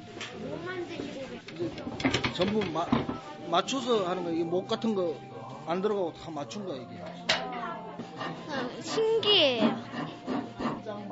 전부 2.34 2.64
마, 2.70 2.86
맞춰서 3.50 4.08
하는 4.08 4.24
거, 4.24 4.30
이게 4.30 4.44
목 4.44 4.66
같은 4.68 4.94
거 4.94 5.30
안 5.66 5.80
들어가고 5.82 6.12
다 6.14 6.30
맞춘 6.32 6.64
거야, 6.64 6.78
이게. 6.82 7.00
아, 8.48 8.68
신기해요. 8.82 9.78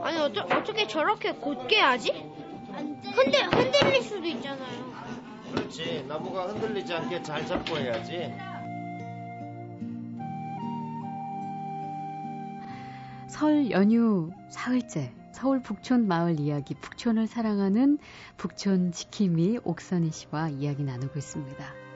아니, 0.03 0.19
어쩌, 0.19 0.43
어떻게 0.43 0.87
저렇게 0.88 1.33
곧게 1.33 1.79
하지? 1.79 2.11
흔들, 2.73 3.45
흔들릴 3.53 4.03
수도 4.03 4.27
있잖아요. 4.27 4.93
그렇지. 5.55 6.05
나무가 6.09 6.47
흔들리지 6.49 6.93
않게 6.93 7.23
잘 7.23 7.47
잡고 7.47 7.77
해야지. 7.77 8.33
설 13.38 13.71
연휴 13.71 14.33
사흘째 14.49 15.14
서울 15.30 15.62
북촌 15.62 16.09
마을 16.09 16.40
이야기, 16.40 16.75
북촌을 16.75 17.28
사랑하는 17.28 17.99
북촌 18.37 18.90
지킴이 18.90 19.61
옥선희 19.62 20.11
씨와 20.11 20.49
이야기 20.49 20.83
나누고 20.83 21.16
있습니다. 21.16 21.88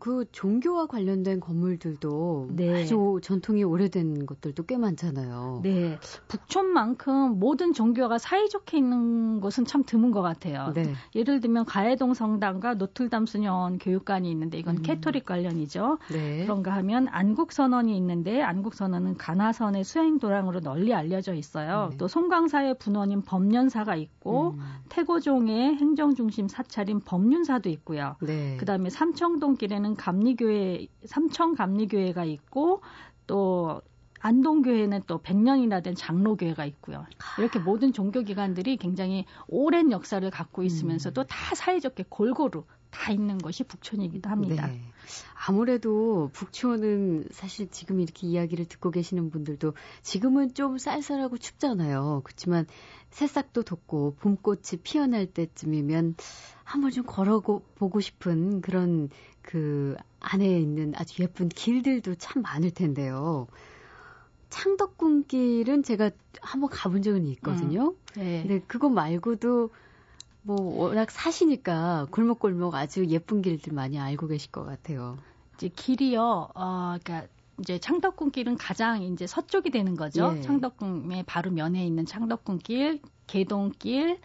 그 0.00 0.24
종교와 0.32 0.86
관련된 0.86 1.40
건물들도 1.40 2.48
네. 2.52 2.82
아주 2.82 3.20
전통이 3.22 3.62
오래된 3.62 4.24
것들도 4.24 4.64
꽤 4.64 4.78
많잖아요. 4.78 5.60
네. 5.62 5.98
북촌만큼 6.28 7.38
모든 7.38 7.74
종교가 7.74 8.16
사이좋게 8.16 8.78
있는 8.78 9.40
곳은 9.40 9.66
참 9.66 9.84
드문 9.84 10.10
것 10.10 10.22
같아요. 10.22 10.72
네. 10.74 10.94
예를 11.14 11.40
들면 11.40 11.66
가회동 11.66 12.14
성당과 12.14 12.74
노틀담 12.74 13.26
수녀원 13.26 13.78
교육관이 13.78 14.30
있는데 14.30 14.58
이건 14.58 14.78
음. 14.78 14.82
가톨릭 14.82 15.26
관련이죠. 15.26 15.98
네. 16.10 16.44
그런가 16.44 16.72
하면 16.76 17.06
안국선원이 17.08 17.94
있는데 17.98 18.40
안국선원은 18.42 19.18
간화선의 19.18 19.84
수행도량으로 19.84 20.60
널리 20.60 20.94
알려져 20.94 21.34
있어요. 21.34 21.88
네. 21.90 21.98
또 21.98 22.08
송광사의 22.08 22.78
분원인 22.78 23.20
법련사가 23.20 23.96
있고 23.96 24.52
음. 24.52 24.60
태고종의 24.88 25.76
행정중심 25.76 26.48
사찰인 26.48 27.00
법륜사도 27.00 27.68
있고요. 27.68 28.16
네. 28.22 28.56
그다음에 28.56 28.88
삼청동 28.88 29.56
길에는 29.56 29.89
감리교회 29.96 30.86
삼청 31.06 31.54
감리교회가 31.54 32.24
있고 32.24 32.82
또 33.26 33.82
안동교회는 34.20 35.02
또 35.06 35.22
100년이나 35.22 35.82
된 35.82 35.94
장로교회가 35.94 36.66
있고요. 36.66 37.06
이렇게 37.38 37.58
모든 37.58 37.92
종교기관들이 37.92 38.76
굉장히 38.76 39.24
오랜 39.48 39.90
역사를 39.90 40.28
갖고 40.30 40.62
있으면서도 40.62 41.24
다 41.24 41.54
사이좋게 41.54 42.04
골고루 42.08 42.64
다 42.90 43.12
있는 43.12 43.38
것이 43.38 43.64
북촌이기도 43.64 44.28
합니다. 44.28 44.66
네. 44.66 44.82
아무래도 45.46 46.30
북촌은 46.34 47.28
사실 47.30 47.70
지금 47.70 48.00
이렇게 48.00 48.26
이야기를 48.26 48.66
듣고 48.66 48.90
계시는 48.90 49.30
분들도 49.30 49.72
지금은 50.02 50.54
좀 50.54 50.76
쌀쌀하고 50.76 51.38
춥잖아요. 51.38 52.20
그렇지만 52.24 52.66
새싹도 53.10 53.62
돋고 53.62 54.16
봄꽃이 54.20 54.82
피어날 54.82 55.26
때쯤이면 55.26 56.16
한번 56.64 56.90
좀 56.90 57.04
걸어보고 57.04 58.00
싶은 58.00 58.60
그런 58.60 59.08
그 59.50 59.96
안에 60.20 60.60
있는 60.60 60.92
아주 60.96 61.22
예쁜 61.24 61.48
길들도 61.48 62.14
참 62.16 62.42
많을 62.42 62.70
텐데요. 62.70 63.48
창덕궁길은 64.48 65.82
제가 65.82 66.10
한번 66.40 66.70
가본 66.70 67.02
적은 67.02 67.26
있거든요. 67.26 67.94
네. 68.16 68.42
근데 68.42 68.60
그거 68.66 68.88
말고도 68.88 69.70
뭐 70.42 70.60
워낙 70.60 71.10
사시니까 71.10 72.06
골목골목 72.12 72.74
아주 72.74 73.06
예쁜 73.06 73.42
길들 73.42 73.72
많이 73.72 73.98
알고 73.98 74.28
계실 74.28 74.52
것 74.52 74.64
같아요. 74.64 75.18
이제 75.56 75.68
길이요. 75.68 76.48
어, 76.54 76.96
그러니까 77.02 77.28
이제 77.58 77.78
창덕궁길은 77.78 78.56
가장 78.56 79.02
이제 79.02 79.26
서쪽이 79.26 79.70
되는 79.70 79.96
거죠. 79.96 80.34
예. 80.36 80.40
창덕궁의 80.42 81.24
바로 81.26 81.50
면에 81.50 81.84
있는 81.84 82.06
창덕궁길, 82.06 83.00
개동길, 83.26 84.18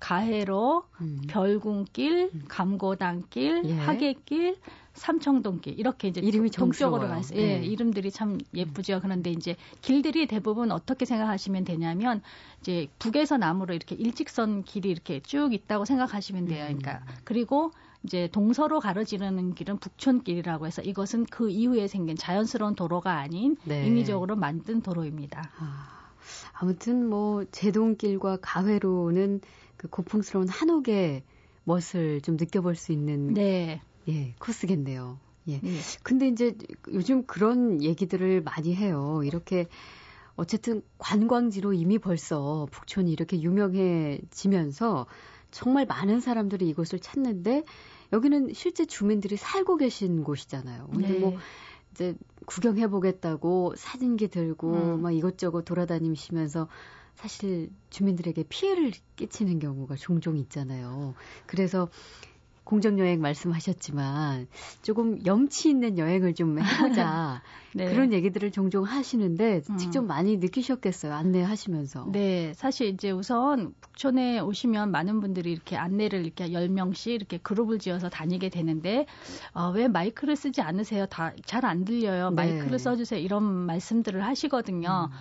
가해로, 0.00 0.84
음. 1.00 1.20
별궁길, 1.28 2.30
음. 2.34 2.44
감고당길, 2.48 3.62
예. 3.66 3.74
하계길, 3.74 4.56
삼청동길 4.94 5.78
이렇게 5.78 6.08
이제 6.08 6.20
이름이 6.20 6.50
정스러워요. 6.50 7.08
가서 7.08 7.36
예, 7.36 7.58
네. 7.60 7.66
이름들이 7.66 8.10
참 8.10 8.38
예쁘죠. 8.54 9.00
그런데 9.00 9.30
이제 9.30 9.56
길들이 9.82 10.26
대부분 10.26 10.72
어떻게 10.72 11.04
생각하시면 11.04 11.64
되냐면 11.64 12.22
이제 12.60 12.88
북에서 12.98 13.36
남으로 13.36 13.74
이렇게 13.74 13.94
일직선 13.94 14.64
길이 14.64 14.90
이렇게 14.90 15.20
쭉 15.20 15.52
있다고 15.52 15.84
생각하시면 15.84 16.46
돼요. 16.46 16.64
음. 16.64 16.78
그러니까 16.78 17.04
그리고 17.24 17.70
이제 18.02 18.28
동서로 18.32 18.80
가로지르는 18.80 19.54
길은 19.54 19.78
북촌길이라고 19.78 20.66
해서 20.66 20.82
이것은 20.82 21.26
그 21.26 21.50
이후에 21.50 21.86
생긴 21.86 22.16
자연스러운 22.16 22.74
도로가 22.74 23.18
아닌 23.18 23.56
네. 23.64 23.86
인위적으로 23.86 24.36
만든 24.36 24.80
도로입니다. 24.80 25.50
아, 25.58 26.12
아무튼 26.54 27.08
뭐 27.08 27.44
제동길과 27.44 28.38
가회로는 28.40 29.40
그 29.80 29.88
고풍스러운 29.88 30.46
한옥의 30.46 31.22
멋을 31.64 32.20
좀 32.20 32.36
느껴볼 32.36 32.74
수 32.74 32.92
있는 32.92 33.32
네. 33.32 33.80
예 34.08 34.34
코스겠네요. 34.38 35.18
예. 35.48 35.60
네. 35.60 35.70
근데 36.02 36.28
이제 36.28 36.54
요즘 36.92 37.24
그런 37.24 37.82
얘기들을 37.82 38.42
많이 38.42 38.74
해요. 38.74 39.22
이렇게 39.24 39.64
어쨌든 40.36 40.82
관광지로 40.98 41.72
이미 41.72 41.98
벌써 41.98 42.68
북촌이 42.70 43.10
이렇게 43.10 43.40
유명해지면서 43.40 45.06
정말 45.50 45.86
많은 45.86 46.20
사람들이 46.20 46.68
이곳을 46.68 46.98
찾는데 46.98 47.64
여기는 48.12 48.52
실제 48.52 48.84
주민들이 48.84 49.38
살고 49.38 49.78
계신 49.78 50.24
곳이잖아요. 50.24 50.88
근데 50.92 51.14
네. 51.14 51.18
뭐 51.20 51.32
이제 51.92 52.14
구경해 52.44 52.88
보겠다고 52.88 53.72
사진기 53.78 54.28
들고 54.28 54.72
음. 54.72 55.00
막 55.00 55.12
이것저것 55.12 55.64
돌아다니시면서 55.64 56.68
사실 57.20 57.68
주민들에게 57.90 58.44
피해를 58.48 58.92
끼치는 59.16 59.58
경우가 59.58 59.96
종종 59.96 60.38
있잖아요. 60.38 61.14
그래서 61.46 61.88
공정 62.64 62.98
여행 63.00 63.20
말씀하셨지만 63.20 64.46
조금 64.82 65.24
염치 65.26 65.68
있는 65.70 65.98
여행을 65.98 66.34
좀 66.34 66.58
해보자 66.60 67.42
네. 67.74 67.86
그런 67.90 68.12
얘기들을 68.12 68.52
종종 68.52 68.84
하시는데 68.84 69.62
음. 69.68 69.76
직접 69.76 70.02
많이 70.02 70.36
느끼셨겠어요 70.36 71.12
안내하시면서. 71.12 72.06
네, 72.12 72.52
사실 72.54 72.86
이제 72.88 73.10
우선 73.10 73.74
북촌에 73.80 74.38
오시면 74.40 74.90
많은 74.92 75.20
분들이 75.20 75.52
이렇게 75.52 75.76
안내를 75.76 76.24
이렇게 76.24 76.48
10명씩 76.48 77.08
이렇게 77.10 77.38
그룹을 77.38 77.78
지어서 77.80 78.08
다니게 78.08 78.48
되는데, 78.50 79.06
어, 79.52 79.70
왜 79.74 79.88
마이크를 79.88 80.36
쓰지 80.36 80.60
않으세요? 80.62 81.06
다 81.06 81.32
잘 81.44 81.64
안 81.64 81.84
들려요. 81.84 82.30
네. 82.30 82.36
마이크를 82.36 82.78
써주세요. 82.78 83.20
이런 83.20 83.42
말씀들을 83.44 84.24
하시거든요. 84.24 85.08
음. 85.10 85.16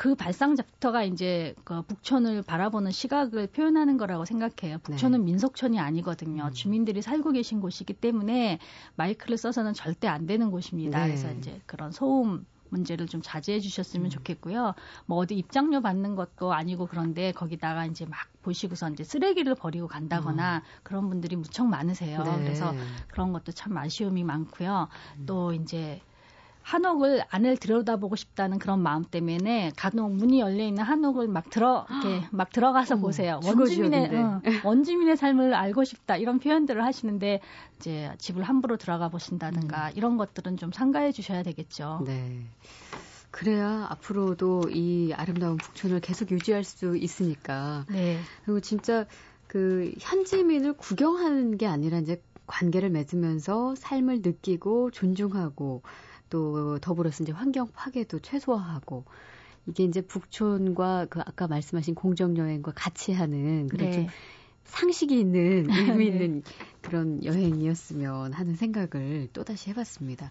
그 0.00 0.14
발상작터가 0.14 1.04
이제 1.04 1.54
그 1.62 1.82
북촌을 1.82 2.40
바라보는 2.44 2.90
시각을 2.90 3.48
표현하는 3.48 3.98
거라고 3.98 4.24
생각해요. 4.24 4.78
북촌은 4.78 5.26
민속촌이 5.26 5.78
아니거든요. 5.78 6.44
네. 6.44 6.48
음. 6.48 6.52
주민들이 6.54 7.02
살고 7.02 7.32
계신 7.32 7.60
곳이기 7.60 7.92
때문에 7.92 8.60
마이크를 8.96 9.36
써서는 9.36 9.74
절대 9.74 10.08
안 10.08 10.24
되는 10.24 10.50
곳입니다. 10.50 11.00
네. 11.00 11.08
그래서 11.08 11.30
이제 11.32 11.60
그런 11.66 11.92
소음 11.92 12.46
문제를 12.70 13.08
좀 13.08 13.20
자제해 13.22 13.60
주셨으면 13.60 14.06
음. 14.06 14.08
좋겠고요. 14.10 14.72
뭐 15.04 15.18
어디 15.18 15.36
입장료 15.36 15.82
받는 15.82 16.14
것도 16.14 16.54
아니고 16.54 16.86
그런데 16.86 17.32
거기다가 17.32 17.84
이제 17.84 18.06
막 18.06 18.20
보시고서 18.40 18.88
이제 18.88 19.04
쓰레기를 19.04 19.54
버리고 19.54 19.86
간다거나 19.86 20.62
그런 20.82 21.10
분들이 21.10 21.36
무척 21.36 21.66
많으세요. 21.66 22.20
음. 22.20 22.24
네. 22.24 22.44
그래서 22.44 22.74
그런 23.08 23.34
것도 23.34 23.52
참 23.52 23.76
아쉬움이 23.76 24.24
많고요. 24.24 24.88
음. 25.18 25.26
또 25.26 25.52
이제 25.52 26.00
한옥을 26.70 27.24
안을 27.30 27.56
들여다보고 27.56 28.14
싶다는 28.14 28.60
그런 28.60 28.80
마음 28.80 29.02
때문에 29.02 29.72
간혹 29.74 30.12
문이 30.12 30.38
열려 30.38 30.62
있는 30.62 30.84
한옥을 30.84 31.26
막 31.26 31.50
들어 31.50 31.84
이렇게 31.90 32.24
막 32.30 32.52
들어가서 32.52 32.94
어머, 32.94 33.02
보세요. 33.08 33.40
원주민의. 33.44 34.10
응, 34.12 34.40
원주민의 34.62 35.16
삶을 35.16 35.52
알고 35.52 35.82
싶다 35.82 36.16
이런 36.16 36.38
표현들을 36.38 36.84
하시는데 36.84 37.40
이제 37.76 38.14
집을 38.18 38.44
함부로 38.44 38.76
들어가 38.76 39.08
보신다든가 39.08 39.90
이런 39.96 40.16
것들은 40.16 40.58
좀 40.58 40.70
상가해 40.70 41.10
주셔야 41.10 41.42
되겠죠. 41.42 42.04
네. 42.06 42.40
그래야 43.32 43.88
앞으로도 43.90 44.70
이 44.70 45.12
아름다운 45.12 45.56
북촌을 45.56 45.98
계속 45.98 46.30
유지할 46.30 46.62
수 46.62 46.96
있으니까. 46.96 47.84
네. 47.90 48.16
그리고 48.44 48.60
진짜 48.60 49.06
그 49.48 49.92
현지민을 49.98 50.74
구경하는 50.74 51.58
게 51.58 51.66
아니라 51.66 51.98
이제 51.98 52.22
관계를 52.46 52.90
맺으면서 52.90 53.74
삶을 53.74 54.20
느끼고 54.22 54.92
존중하고 54.92 55.82
또 56.30 56.78
더불어서 56.78 57.24
이제 57.24 57.32
환경 57.32 57.68
파괴도 57.72 58.20
최소화하고 58.20 59.04
이게 59.66 59.84
이제 59.84 60.00
북촌과 60.00 61.06
그 61.10 61.20
아까 61.20 61.46
말씀하신 61.46 61.94
공정 61.94 62.36
여행과 62.36 62.72
같이 62.74 63.12
하는 63.12 63.68
그런 63.68 63.90
좀 63.90 64.06
네. 64.06 64.10
상식이 64.64 65.18
있는 65.18 65.66
의미 65.68 66.10
네. 66.10 66.12
있는 66.12 66.42
그런 66.80 67.24
여행이었으면 67.24 68.32
하는 68.32 68.54
생각을 68.54 69.28
또 69.32 69.44
다시 69.44 69.70
해봤습니다. 69.70 70.30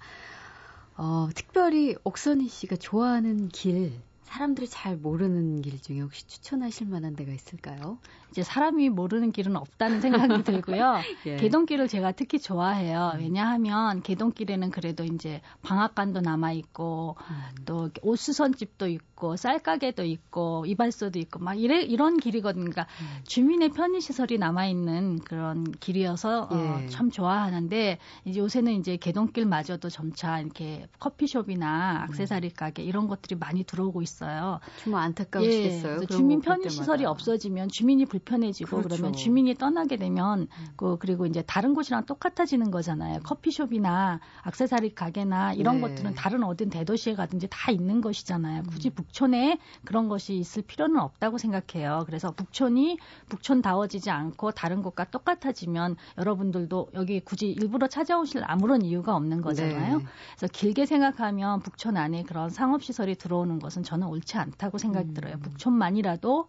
어, 0.97 1.29
특별히 1.33 1.95
옥선희 2.03 2.47
씨가 2.49 2.75
좋아하는 2.77 3.49
길, 3.49 3.93
사람들이 4.29 4.67
잘 4.67 4.95
모르는 4.95 5.63
길 5.63 5.81
중에 5.81 6.01
혹시 6.01 6.27
추천하실 6.27 6.87
만한 6.87 7.15
데가 7.15 7.33
있을까요? 7.33 7.97
이제 8.29 8.43
사람이 8.43 8.89
모르는 8.89 9.31
길은 9.31 9.55
없다는 9.55 10.01
생각이 10.01 10.43
들고요. 10.43 10.97
예. 11.25 11.37
개동길을 11.37 11.87
제가 11.87 12.11
특히 12.11 12.37
좋아해요. 12.37 13.13
음. 13.15 13.21
왜냐하면 13.21 14.03
개동길에는 14.03 14.69
그래도 14.69 15.03
이제 15.03 15.41
방앗간도 15.63 16.21
남아 16.21 16.51
있고 16.51 17.15
음. 17.31 17.65
또 17.65 17.89
옷수선집도 18.03 18.87
있고 18.87 19.08
쌀가게도 19.35 20.05
있고 20.05 20.65
이발소도 20.65 21.19
있고 21.19 21.39
막 21.39 21.59
이래 21.59 21.81
이런 21.81 22.17
길이거든요. 22.17 22.63
그러니까 22.63 22.87
음. 23.01 23.23
주민의 23.25 23.69
편의 23.69 24.01
시설이 24.01 24.37
남아 24.37 24.67
있는 24.67 25.19
그런 25.19 25.69
길이어서 25.71 26.47
어, 26.51 26.81
예. 26.83 26.87
참 26.87 27.11
좋아하는데 27.11 27.97
이제 28.25 28.39
요새는 28.39 28.73
이제 28.73 28.97
개동길마저도 28.97 29.89
점차 29.89 30.39
이렇게 30.39 30.87
커피숍이나 30.99 32.05
음. 32.05 32.09
액세서리 32.09 32.51
가게 32.51 32.83
이런 32.83 33.07
것들이 33.07 33.35
많이 33.37 33.63
들어오고 33.63 34.01
있어요. 34.01 34.59
정말 34.83 35.03
안타까우시겠어요. 35.03 35.99
예, 36.01 36.05
주민 36.05 36.41
편의 36.41 36.69
시설이. 36.69 37.05
없어지면 37.09 37.69
주민이 37.69 38.05
불편해지고 38.05 38.77
그렇죠. 38.77 38.89
그러면 38.89 39.13
주민이 39.13 39.55
떠나게 39.55 39.97
되면 39.97 40.41
음. 40.41 40.47
그 40.75 40.97
그리고 40.99 41.25
이제 41.25 41.41
다른 41.41 41.73
곳이랑 41.73 42.05
똑같아지는 42.05 42.71
거잖아요. 42.71 43.19
커피숍이나 43.23 44.19
액세서리 44.47 44.95
가게나 44.95 45.53
이런 45.53 45.75
네. 45.75 45.81
것들은 45.81 46.15
다른 46.15 46.43
어딘 46.43 46.69
대도시에 46.69 47.15
가든지 47.15 47.47
다 47.49 47.71
있는 47.71 48.01
것이잖아요. 48.01 48.63
굳이 48.63 48.89
음. 48.89 48.93
북촌에 49.09 49.59
그런 49.85 50.07
것이 50.07 50.35
있을 50.35 50.61
필요는 50.61 50.99
없다고 50.99 51.37
생각해요. 51.37 52.03
그래서 52.05 52.31
북촌이 52.31 52.97
북촌다워지지 53.29 54.09
않고 54.09 54.51
다른 54.51 54.81
곳과 54.81 55.05
똑같아지면 55.05 55.95
여러분들도 56.17 56.89
여기 56.93 57.19
굳이 57.19 57.49
일부러 57.49 57.87
찾아오실 57.87 58.43
아무런 58.45 58.81
이유가 58.81 59.15
없는 59.15 59.41
거잖아요. 59.41 59.97
네. 59.97 60.05
그래서 60.37 60.51
길게 60.51 60.85
생각하면 60.85 61.61
북촌 61.61 61.97
안에 61.97 62.23
그런 62.23 62.49
상업시설이 62.49 63.15
들어오는 63.15 63.59
것은 63.59 63.83
저는 63.83 64.07
옳지 64.07 64.37
않다고 64.37 64.77
생각이 64.77 65.09
음. 65.09 65.13
들어요. 65.13 65.37
북촌만이라도 65.39 66.47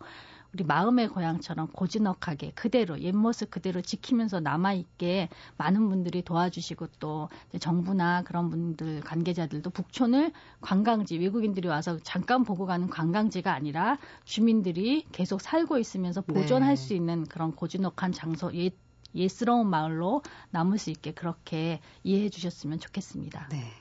우리 0.53 0.65
마음의 0.65 1.09
고향처럼 1.09 1.69
고즈넉하게 1.69 2.53
그대로 2.55 2.99
옛 3.01 3.13
모습 3.13 3.51
그대로 3.51 3.81
지키면서 3.81 4.41
남아있게 4.41 5.29
많은 5.57 5.89
분들이 5.89 6.23
도와주시고 6.23 6.89
또 6.99 7.29
정부나 7.59 8.23
그런 8.23 8.51
분들 8.51 9.01
관계자들도 9.01 9.71
북촌을 9.71 10.33
관광지 10.61 11.19
외국인들이 11.19 11.69
와서 11.69 11.99
잠깐 12.03 12.45
보고 12.45 12.67
가는 12.67 12.89
관광지가 12.89 13.53
아니라 13.53 13.99
주민들이 14.25 15.07
계속 15.13 15.41
살고 15.41 15.79
있으면서 15.79 16.21
보존할 16.21 16.71
네. 16.71 16.77
수 16.77 16.95
있는 16.95 17.25
그런 17.27 17.55
고즈넉한 17.55 18.13
장소 18.13 18.53
옛 18.55 18.75
예스러운 19.15 19.69
마을로 19.69 20.23
남을 20.51 20.79
수 20.79 20.91
있게 20.91 21.13
그렇게 21.13 21.81
이해해 22.05 22.29
주셨으면 22.29 22.79
좋겠습니다. 22.79 23.49
네. 23.51 23.73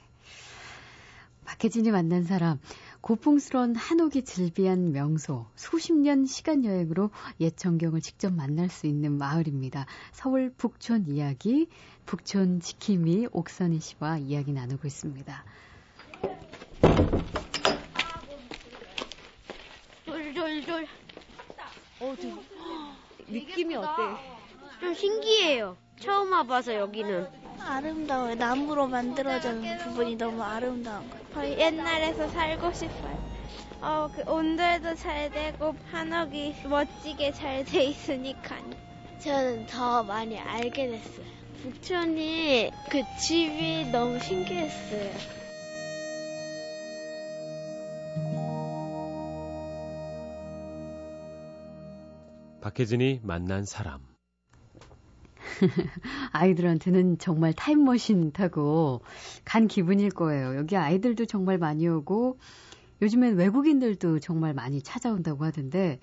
박혜진이 1.46 1.90
만난 1.90 2.24
사람, 2.24 2.60
고풍스러운 3.02 3.76
한옥이 3.76 4.24
즐비한 4.24 4.92
명소, 4.92 5.46
수십 5.56 5.94
년 5.94 6.26
시간 6.26 6.66
여행으로 6.66 7.12
옛 7.40 7.56
전경을 7.56 8.02
직접 8.02 8.34
만날 8.34 8.70
수 8.70 8.88
있는 8.88 9.18
마을입니다. 9.18 9.86
서울 10.12 10.54
북촌 10.56 11.06
이야기, 11.08 11.70
북촌 12.06 12.60
지킴이 12.60 13.30
옥선희 13.32 13.80
씨와 13.80 14.18
이야기 14.18 14.52
나누고 14.52 14.86
있습니다. 14.86 15.46
돌돌돌. 20.06 20.88
느낌이 23.28 23.76
어때? 23.76 24.02
좀 24.82 24.94
신기해요. 24.94 25.78
처음 26.00 26.32
와봐서 26.32 26.76
여기는. 26.76 27.28
아름다워요. 27.60 28.36
나무로 28.36 28.88
만들어진 28.88 29.62
부분이 29.80 30.16
너무 30.16 30.42
아름다운 30.42 31.10
것 31.10 31.16
같아요. 31.18 31.34
거의 31.34 31.60
옛날에서 31.60 32.28
살고 32.30 32.72
싶어요. 32.74 33.30
어, 33.82 34.10
그 34.14 34.30
온돌도 34.30 34.96
잘 34.96 35.30
되고 35.30 35.76
한옥이 35.92 36.56
멋지게 36.68 37.32
잘 37.34 37.64
돼 37.66 37.84
있으니까. 37.86 38.58
저는 39.20 39.68
더 39.68 40.04
많이 40.04 40.38
알게 40.40 40.88
됐어요. 40.88 41.26
북촌이 41.62 42.72
그 42.90 43.02
집이 43.20 43.92
너무 43.92 44.18
신기했어요. 44.20 45.12
박혜진이 52.62 53.22
만난 53.24 53.66
사람. 53.66 54.09
아이들한테는 56.32 57.18
정말 57.18 57.54
타임머신 57.54 58.32
타고 58.32 59.02
간 59.46 59.68
기분일 59.68 60.10
거예요. 60.12 60.56
여기 60.56 60.78
아이들도 60.78 61.26
정말 61.26 61.58
많이 61.58 61.88
오고 61.88 62.38
요즘엔 63.02 63.36
외국인들도 63.36 64.20
정말 64.20 64.54
많이 64.54 64.82
찾아온다고 64.82 65.46
하던데 65.46 66.00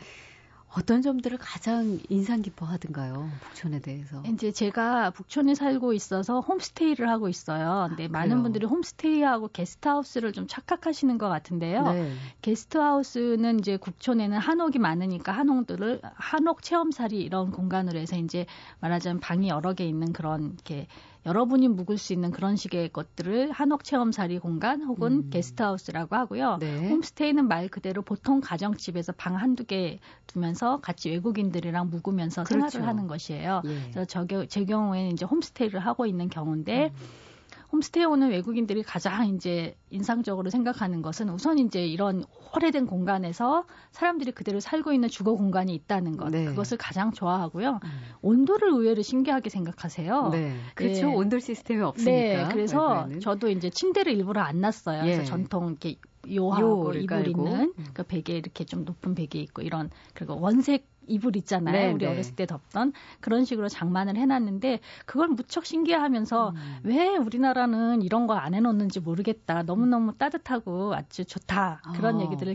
어떤 0.76 1.00
점들을 1.00 1.38
가장 1.38 1.98
인상 2.10 2.42
깊어 2.42 2.66
하던가요? 2.66 3.30
북촌에 3.40 3.80
대해서. 3.80 4.22
이제 4.26 4.52
제가 4.52 5.10
북촌에 5.10 5.54
살고 5.54 5.94
있어서 5.94 6.40
홈스테이를 6.40 7.08
하고 7.08 7.30
있어요. 7.30 7.86
근데 7.88 8.08
많은 8.08 8.28
그래요? 8.28 8.42
분들이 8.42 8.66
홈스테이하고 8.66 9.48
게스트하우스를 9.48 10.32
좀 10.32 10.46
착각하시는 10.46 11.16
것 11.16 11.30
같은데요. 11.30 11.82
네. 11.82 12.12
게스트하우스는 12.42 13.60
이제 13.60 13.78
국촌에는 13.78 14.36
한옥이 14.36 14.78
많으니까 14.78 15.32
한옥들을 15.32 16.02
한옥 16.14 16.62
체험살이 16.62 17.22
이런 17.22 17.52
공간으로 17.52 17.98
해서 17.98 18.16
이제 18.16 18.44
말하자면 18.80 19.20
방이 19.20 19.48
여러 19.48 19.72
개 19.72 19.84
있는 19.86 20.12
그런 20.12 20.52
이렇게 20.52 20.88
여러분이 21.26 21.68
묵을 21.68 21.98
수 21.98 22.12
있는 22.12 22.30
그런 22.30 22.54
식의 22.56 22.90
것들을 22.92 23.50
한옥 23.50 23.82
체험살이 23.84 24.38
공간 24.38 24.82
혹은 24.82 25.12
음. 25.12 25.30
게스트하우스라고 25.30 26.14
하고요. 26.14 26.58
네. 26.60 26.88
홈스테이는 26.88 27.48
말 27.48 27.68
그대로 27.68 28.02
보통 28.02 28.40
가정집에서 28.40 29.12
방 29.16 29.36
한두 29.36 29.64
개 29.64 29.98
두면서 30.28 30.80
같이 30.80 31.10
외국인들이랑 31.10 31.90
묵으면서 31.90 32.44
그렇죠. 32.44 32.70
생활을 32.70 32.88
하는 32.88 33.06
것이에요. 33.08 33.62
예. 33.64 33.80
그래서 33.90 34.04
저, 34.04 34.24
겨- 34.24 34.46
제 34.46 34.64
경우에는 34.64 35.10
이제 35.12 35.24
홈스테이를 35.24 35.80
하고 35.80 36.06
있는 36.06 36.28
경우인데 36.28 36.92
음. 36.94 37.25
홈스테이 37.72 38.04
오는 38.04 38.30
외국인들이 38.30 38.82
가장 38.82 39.28
이제 39.28 39.76
인상적으로 39.90 40.50
생각하는 40.50 41.02
것은 41.02 41.30
우선 41.30 41.58
이제 41.58 41.84
이런 41.86 42.24
오래된 42.54 42.86
공간에서 42.86 43.64
사람들이 43.90 44.32
그대로 44.32 44.60
살고 44.60 44.92
있는 44.92 45.08
주거 45.08 45.34
공간이 45.34 45.74
있다는 45.74 46.16
것 46.16 46.30
네. 46.30 46.44
그것을 46.44 46.78
가장 46.78 47.12
좋아하고요. 47.12 47.80
음. 47.82 47.90
온도를 48.22 48.70
의외로 48.70 49.02
신기하게 49.02 49.50
생각하세요. 49.50 50.28
네. 50.30 50.56
그렇죠. 50.74 51.06
네. 51.06 51.14
온돌 51.14 51.40
시스템이 51.40 51.82
없으니까. 51.82 52.12
네, 52.12 52.48
그래서 52.50 52.98
외부에는. 53.00 53.20
저도 53.20 53.50
이제 53.50 53.68
침대를 53.70 54.12
일부러 54.12 54.40
안 54.40 54.60
놨어요. 54.60 55.02
예. 55.06 55.14
그래서 55.14 55.24
전통 55.24 55.68
이렇게 55.68 55.96
요하고 56.32 56.92
이불 56.94 57.06
깔고. 57.06 57.48
있는 57.48 57.74
음. 57.78 57.86
그 57.92 58.02
베개 58.02 58.36
이렇게 58.36 58.64
좀 58.64 58.84
높은 58.84 59.14
베개 59.14 59.38
있고 59.40 59.62
이런 59.62 59.90
그리고 60.14 60.38
원색 60.40 60.86
이불 61.06 61.36
있잖아요. 61.36 61.72
네, 61.74 61.92
우리 61.92 62.04
네. 62.06 62.10
어렸을 62.12 62.34
때 62.36 62.46
덮던 62.46 62.92
그런 63.20 63.44
식으로 63.44 63.68
장만을 63.68 64.16
해놨는데 64.16 64.80
그걸 65.06 65.28
무척 65.28 65.64
신기해하면서 65.66 66.50
음. 66.50 66.78
왜 66.84 67.16
우리나라는 67.16 68.02
이런 68.02 68.26
거 68.26 68.34
안 68.36 68.54
해놓는지 68.54 69.00
모르겠다. 69.00 69.62
너무너무 69.62 70.14
따뜻하고 70.16 70.94
아주 70.94 71.24
좋다. 71.24 71.80
그런 71.94 72.20
아, 72.20 72.24
얘기들을 72.24 72.54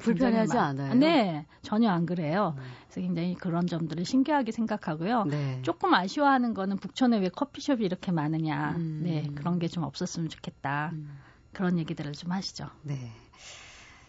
많- 0.59 0.79
않아요? 0.79 0.93
네, 0.95 1.45
전혀 1.63 1.89
안 1.89 2.05
그래요. 2.05 2.53
음. 2.57 2.63
그래서 2.83 3.01
굉장히 3.01 3.33
그런 3.35 3.65
점들을 3.67 4.05
신기하게 4.05 4.51
생각하고요. 4.51 5.23
네. 5.25 5.59
조금 5.63 5.93
아쉬워하는 5.93 6.53
거는 6.53 6.77
북촌에 6.77 7.17
왜 7.19 7.29
커피숍이 7.29 7.83
이렇게 7.83 8.11
많으냐. 8.11 8.75
음. 8.77 9.01
네, 9.03 9.27
그런 9.35 9.57
게 9.59 9.67
좀 9.67 9.83
없었으면 9.83 10.29
좋겠다. 10.29 10.91
음. 10.93 11.17
그런 11.53 11.79
얘기들을 11.79 12.11
좀 12.13 12.31
하시죠. 12.31 12.67
네. 12.83 13.11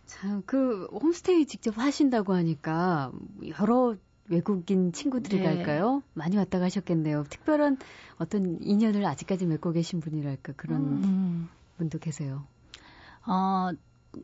참, 0.07 0.43
그, 0.45 0.87
홈스테이 0.93 1.47
직접 1.47 1.79
하신다고 1.79 2.35
하니까, 2.35 3.13
여러 3.61 3.95
외국인 4.29 4.93
친구들이랄까요? 4.93 6.03
많이 6.15 6.37
왔다 6.37 6.59
가셨겠네요. 6.59 7.25
특별한 7.29 7.79
어떤 8.17 8.61
인연을 8.63 9.05
아직까지 9.05 9.47
맺고 9.47 9.73
계신 9.73 10.01
분이랄까, 10.01 10.53
그런 10.57 10.79
음, 11.05 11.49
분도 11.77 11.99
계세요. 11.99 12.47
어, 13.27 13.71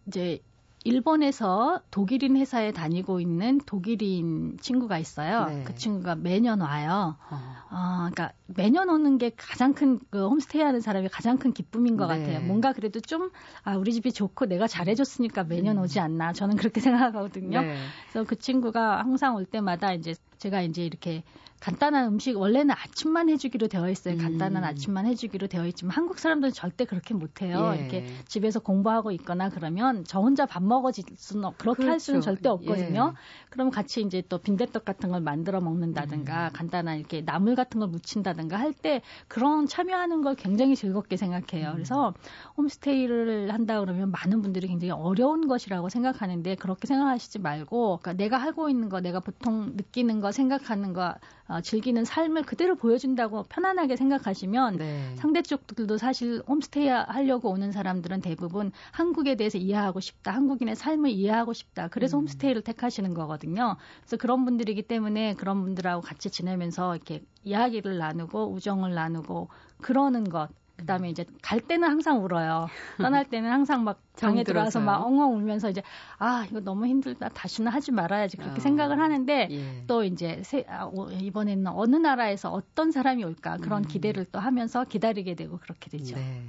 이제 0.06 0.40
일본에서 0.84 1.80
독일인 1.90 2.36
회사에 2.36 2.72
다니고 2.72 3.20
있는 3.20 3.60
독일인 3.66 4.56
친구가 4.60 4.98
있어요. 4.98 5.46
네. 5.46 5.64
그 5.64 5.74
친구가 5.74 6.14
매년 6.14 6.60
와요. 6.60 7.16
어. 7.30 7.36
어, 7.70 7.96
그러니까 8.10 8.32
매년 8.46 8.88
오는 8.88 9.18
게 9.18 9.30
가장 9.36 9.74
큰 9.74 9.98
그 10.10 10.26
홈스테이 10.28 10.62
하는 10.62 10.80
사람이 10.80 11.08
가장 11.08 11.38
큰 11.38 11.52
기쁨인 11.52 11.96
것 11.96 12.06
네. 12.06 12.18
같아요. 12.18 12.40
뭔가 12.40 12.72
그래도 12.72 13.00
좀 13.00 13.30
아, 13.62 13.76
우리 13.76 13.92
집이 13.92 14.12
좋고 14.12 14.46
내가 14.46 14.66
잘해줬으니까 14.66 15.44
매년 15.44 15.78
음. 15.78 15.82
오지 15.82 16.00
않나. 16.00 16.32
저는 16.32 16.56
그렇게 16.56 16.80
생각하거든요. 17.12 17.60
네. 17.60 17.76
그래서 18.10 18.26
그 18.26 18.36
친구가 18.36 19.00
항상 19.00 19.34
올 19.36 19.44
때마다 19.44 19.92
이제 19.92 20.14
제가 20.38 20.62
이제 20.62 20.84
이렇게 20.84 21.22
간단한 21.60 22.06
음식 22.06 22.36
원래는 22.38 22.72
아침만 22.72 23.28
해주기로 23.28 23.66
되어 23.66 23.90
있어요. 23.90 24.14
음. 24.14 24.18
간단한 24.18 24.62
아침만 24.62 25.06
해주기로 25.06 25.48
되어 25.48 25.66
있지만 25.66 25.96
한국 25.96 26.20
사람들은 26.20 26.52
절대 26.52 26.84
그렇게 26.84 27.14
못해요. 27.14 27.72
예. 27.74 27.80
이렇게 27.80 28.06
집에서 28.28 28.60
공부하고 28.60 29.10
있거나 29.10 29.48
그러면 29.48 30.04
저 30.06 30.20
혼자 30.20 30.46
밥 30.46 30.62
먹어질 30.62 31.04
수는 31.16 31.46
없- 31.46 31.58
그렇게 31.58 31.84
할 31.84 31.98
수는 31.98 32.20
그렇죠. 32.20 32.36
절대 32.36 32.48
없거든요. 32.48 33.12
예. 33.12 33.48
그럼 33.50 33.70
같이 33.70 34.02
이제 34.02 34.22
또 34.28 34.38
빈대떡 34.38 34.84
같은 34.84 35.10
걸 35.10 35.20
만들어 35.20 35.60
먹는다든가 35.60 36.46
음. 36.46 36.52
간단한 36.52 36.98
이렇게 36.98 37.22
나물 37.22 37.56
같은 37.56 37.80
걸 37.80 37.88
무친다든가 37.88 38.56
할 38.56 38.72
때 38.80 39.02
그런 39.26 39.66
참여하는 39.66 40.22
걸 40.22 40.36
굉장히 40.36 40.76
즐겁게 40.76 41.16
생각해요. 41.16 41.70
음. 41.70 41.72
그래서 41.74 42.14
홈스테이를 42.56 43.52
한다 43.52 43.80
그러면 43.80 44.10
많은 44.12 44.42
분들이 44.42 44.68
굉장히 44.68 44.90
어려운 44.92 45.48
것이라고 45.48 45.88
생각하는데 45.88 46.54
그렇게 46.56 46.86
생각하시지 46.86 47.38
말고 47.40 47.98
그러니까 48.00 48.12
내가 48.22 48.38
하고 48.38 48.68
있는 48.68 48.88
거, 48.88 49.00
내가 49.00 49.20
보통 49.20 49.72
느끼는 49.76 50.20
거, 50.20 50.27
생각하는 50.32 50.92
거, 50.92 51.14
어, 51.48 51.60
즐기는 51.60 52.04
삶을 52.04 52.42
그대로 52.42 52.74
보여준다고 52.76 53.44
편안하게 53.44 53.96
생각하시면 53.96 54.76
네. 54.76 55.16
상대 55.16 55.42
쪽들도 55.42 55.96
사실 55.96 56.42
홈스테이 56.46 56.88
하려고 56.88 57.50
오는 57.50 57.72
사람들은 57.72 58.20
대부분 58.20 58.70
한국에 58.92 59.36
대해서 59.36 59.58
이해하고 59.58 60.00
싶다. 60.00 60.32
한국인의 60.32 60.76
삶을 60.76 61.10
이해하고 61.10 61.52
싶다. 61.52 61.88
그래서 61.88 62.18
음. 62.18 62.22
홈스테이를 62.22 62.62
택하시는 62.62 63.14
거거든요. 63.14 63.76
그래서 64.00 64.16
그런 64.16 64.44
분들이기 64.44 64.82
때문에 64.82 65.34
그런 65.34 65.62
분들하고 65.62 66.02
같이 66.02 66.30
지내면서 66.30 66.94
이렇게 66.96 67.22
이야기를 67.44 67.98
나누고 67.98 68.52
우정을 68.52 68.94
나누고 68.94 69.48
그러는 69.80 70.24
것. 70.24 70.48
그다음에 70.78 71.10
이제 71.10 71.24
갈 71.42 71.60
때는 71.60 71.88
항상 71.88 72.24
울어요. 72.24 72.68
떠날 72.98 73.28
때는 73.28 73.50
항상 73.50 73.84
막 73.84 74.00
방에 74.20 74.44
들어와서 74.44 74.80
막? 74.80 75.04
엉엉 75.04 75.36
울면서 75.36 75.70
이제 75.70 75.82
아 76.18 76.46
이거 76.48 76.60
너무 76.60 76.86
힘들다 76.86 77.28
다시는 77.28 77.70
하지 77.70 77.92
말아야지 77.92 78.36
그렇게 78.36 78.56
아. 78.56 78.60
생각을 78.60 78.98
하는데 78.98 79.48
예. 79.50 79.84
또 79.86 80.04
이제 80.04 80.40
세, 80.44 80.64
아, 80.68 80.86
오, 80.86 81.10
이번에는 81.10 81.66
어느 81.68 81.96
나라에서 81.96 82.50
어떤 82.50 82.90
사람이 82.90 83.22
올까 83.24 83.58
그런 83.58 83.84
음. 83.84 83.88
기대를 83.88 84.24
또 84.32 84.38
하면서 84.38 84.84
기다리게 84.84 85.34
되고 85.34 85.58
그렇게 85.58 85.90
되죠. 85.90 86.16
네. 86.16 86.42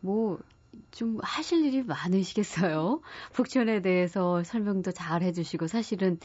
뭐 0.00 0.38
좀 0.90 1.18
하실 1.22 1.64
일이 1.64 1.82
많으시겠어요. 1.82 3.00
북촌에 3.32 3.82
대해서 3.82 4.42
설명도 4.42 4.92
잘 4.92 5.22
해주시고 5.22 5.66
사실은 5.66 6.18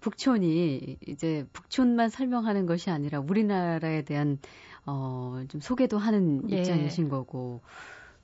북촌이 0.00 0.96
이제 1.06 1.46
북촌만 1.52 2.08
설명하는 2.08 2.64
것이 2.66 2.90
아니라 2.90 3.20
우리나라에 3.20 4.02
대한 4.02 4.38
어, 4.86 5.42
좀 5.48 5.60
소개도 5.60 5.98
하는 5.98 6.42
예. 6.50 6.58
입장이신 6.58 7.08
거고. 7.08 7.60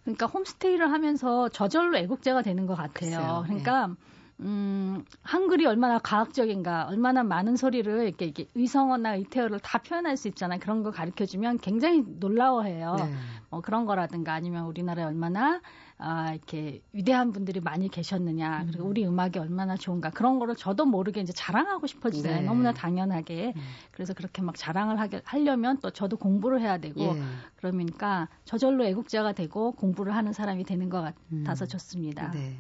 그러니까 0.05 0.27
홈스테이를 0.27 0.91
하면서 0.93 1.49
저절로 1.49 1.97
애국자가 1.99 2.43
되는 2.43 2.67
것 2.67 2.75
같아요. 2.77 2.93
글쎄요. 2.93 3.43
그러니까 3.47 3.89
예. 3.91 4.16
음, 4.41 5.05
한글이 5.23 5.65
얼마나 5.67 5.99
과학적인가, 5.99 6.89
얼마나 6.89 7.23
많은 7.23 7.57
소리를 7.57 8.07
이렇게, 8.07 8.27
이렇게 8.27 8.47
의성어나 8.55 9.17
의태어를 9.17 9.61
다 9.61 9.79
표현할 9.79 10.17
수 10.17 10.29
있잖아요. 10.29 10.59
그런 10.61 10.83
거 10.83 10.91
가르쳐 10.91 11.25
주면 11.25 11.59
굉장히 11.59 12.05
놀라워해요. 12.07 12.97
네. 12.97 13.15
뭐 13.49 13.61
그런 13.63 13.87
거라든가 13.87 14.35
아니면 14.35 14.67
우리나라에 14.67 15.05
얼마나 15.05 15.61
아, 15.99 16.35
이렇게 16.35 16.83
위대한 16.93 17.33
분들이 17.33 17.59
많이 17.61 17.89
계셨느냐, 17.89 18.67
그리고 18.67 18.85
음. 18.85 18.91
우리 18.91 19.07
음악이 19.07 19.39
얼마나 19.39 19.77
좋은가, 19.77 20.11
그런 20.11 20.39
거를 20.39 20.55
저도 20.55 20.85
모르게 20.85 21.23
이제 21.23 21.33
자랑하고 21.33 21.87
싶어지잖아요. 21.87 22.41
네. 22.41 22.47
너무나 22.47 22.75
당연하게. 22.75 23.55
음. 23.57 23.63
그래서 23.93 24.13
그렇게 24.13 24.43
막 24.43 24.57
자랑을 24.59 25.01
하게, 25.01 25.23
하려면 25.25 25.79
또 25.81 25.89
저도 25.89 26.19
공부를 26.19 26.61
해야 26.61 26.77
되고, 26.77 27.01
예. 27.01 27.23
그러니까 27.57 28.29
저절로 28.45 28.85
애국자가 28.85 29.33
되고 29.33 29.73
공부를 29.73 30.15
하는 30.15 30.35
사람이 30.35 30.65
되는 30.65 30.91
것 30.91 31.01
같아서 31.01 31.65
음. 31.65 31.69
좋습니다. 31.69 32.31
네. 32.33 32.59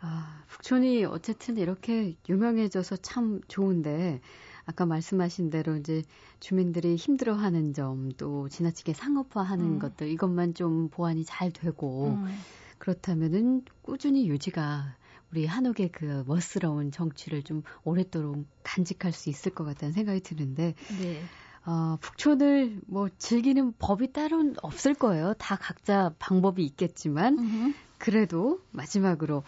아, 0.00 0.42
북촌이 0.48 1.04
어쨌든 1.04 1.56
이렇게 1.56 2.16
유명해져서 2.28 2.96
참 2.96 3.40
좋은데, 3.48 4.20
아까 4.64 4.86
말씀하신 4.86 5.50
대로 5.50 5.76
이제 5.76 6.02
주민들이 6.40 6.94
힘들어하는 6.96 7.72
점, 7.72 8.12
또 8.16 8.48
지나치게 8.48 8.92
상업화하는 8.92 9.64
음. 9.64 9.78
것들, 9.78 10.08
이것만 10.08 10.54
좀 10.54 10.88
보완이 10.88 11.24
잘 11.24 11.50
되고, 11.50 12.18
음. 12.18 12.38
그렇다면은 12.78 13.62
꾸준히 13.82 14.28
유지가 14.28 14.94
우리 15.32 15.46
한옥의 15.46 15.90
그 15.90 16.24
멋스러운 16.26 16.90
정취를 16.90 17.42
좀 17.42 17.62
오랫도록 17.84 18.46
간직할 18.62 19.12
수 19.12 19.30
있을 19.30 19.52
것 19.52 19.64
같다는 19.64 19.92
생각이 19.92 20.20
드는데, 20.20 20.74
네. 21.00 21.22
어, 21.66 21.98
북촌을 22.00 22.80
뭐 22.86 23.08
즐기는 23.18 23.72
법이 23.78 24.12
따로 24.12 24.54
없을 24.62 24.94
거예요. 24.94 25.34
다 25.38 25.56
각자 25.56 26.14
방법이 26.18 26.64
있겠지만, 26.64 27.38
음흠. 27.38 27.72
그래도 27.98 28.60
마지막으로 28.70 29.42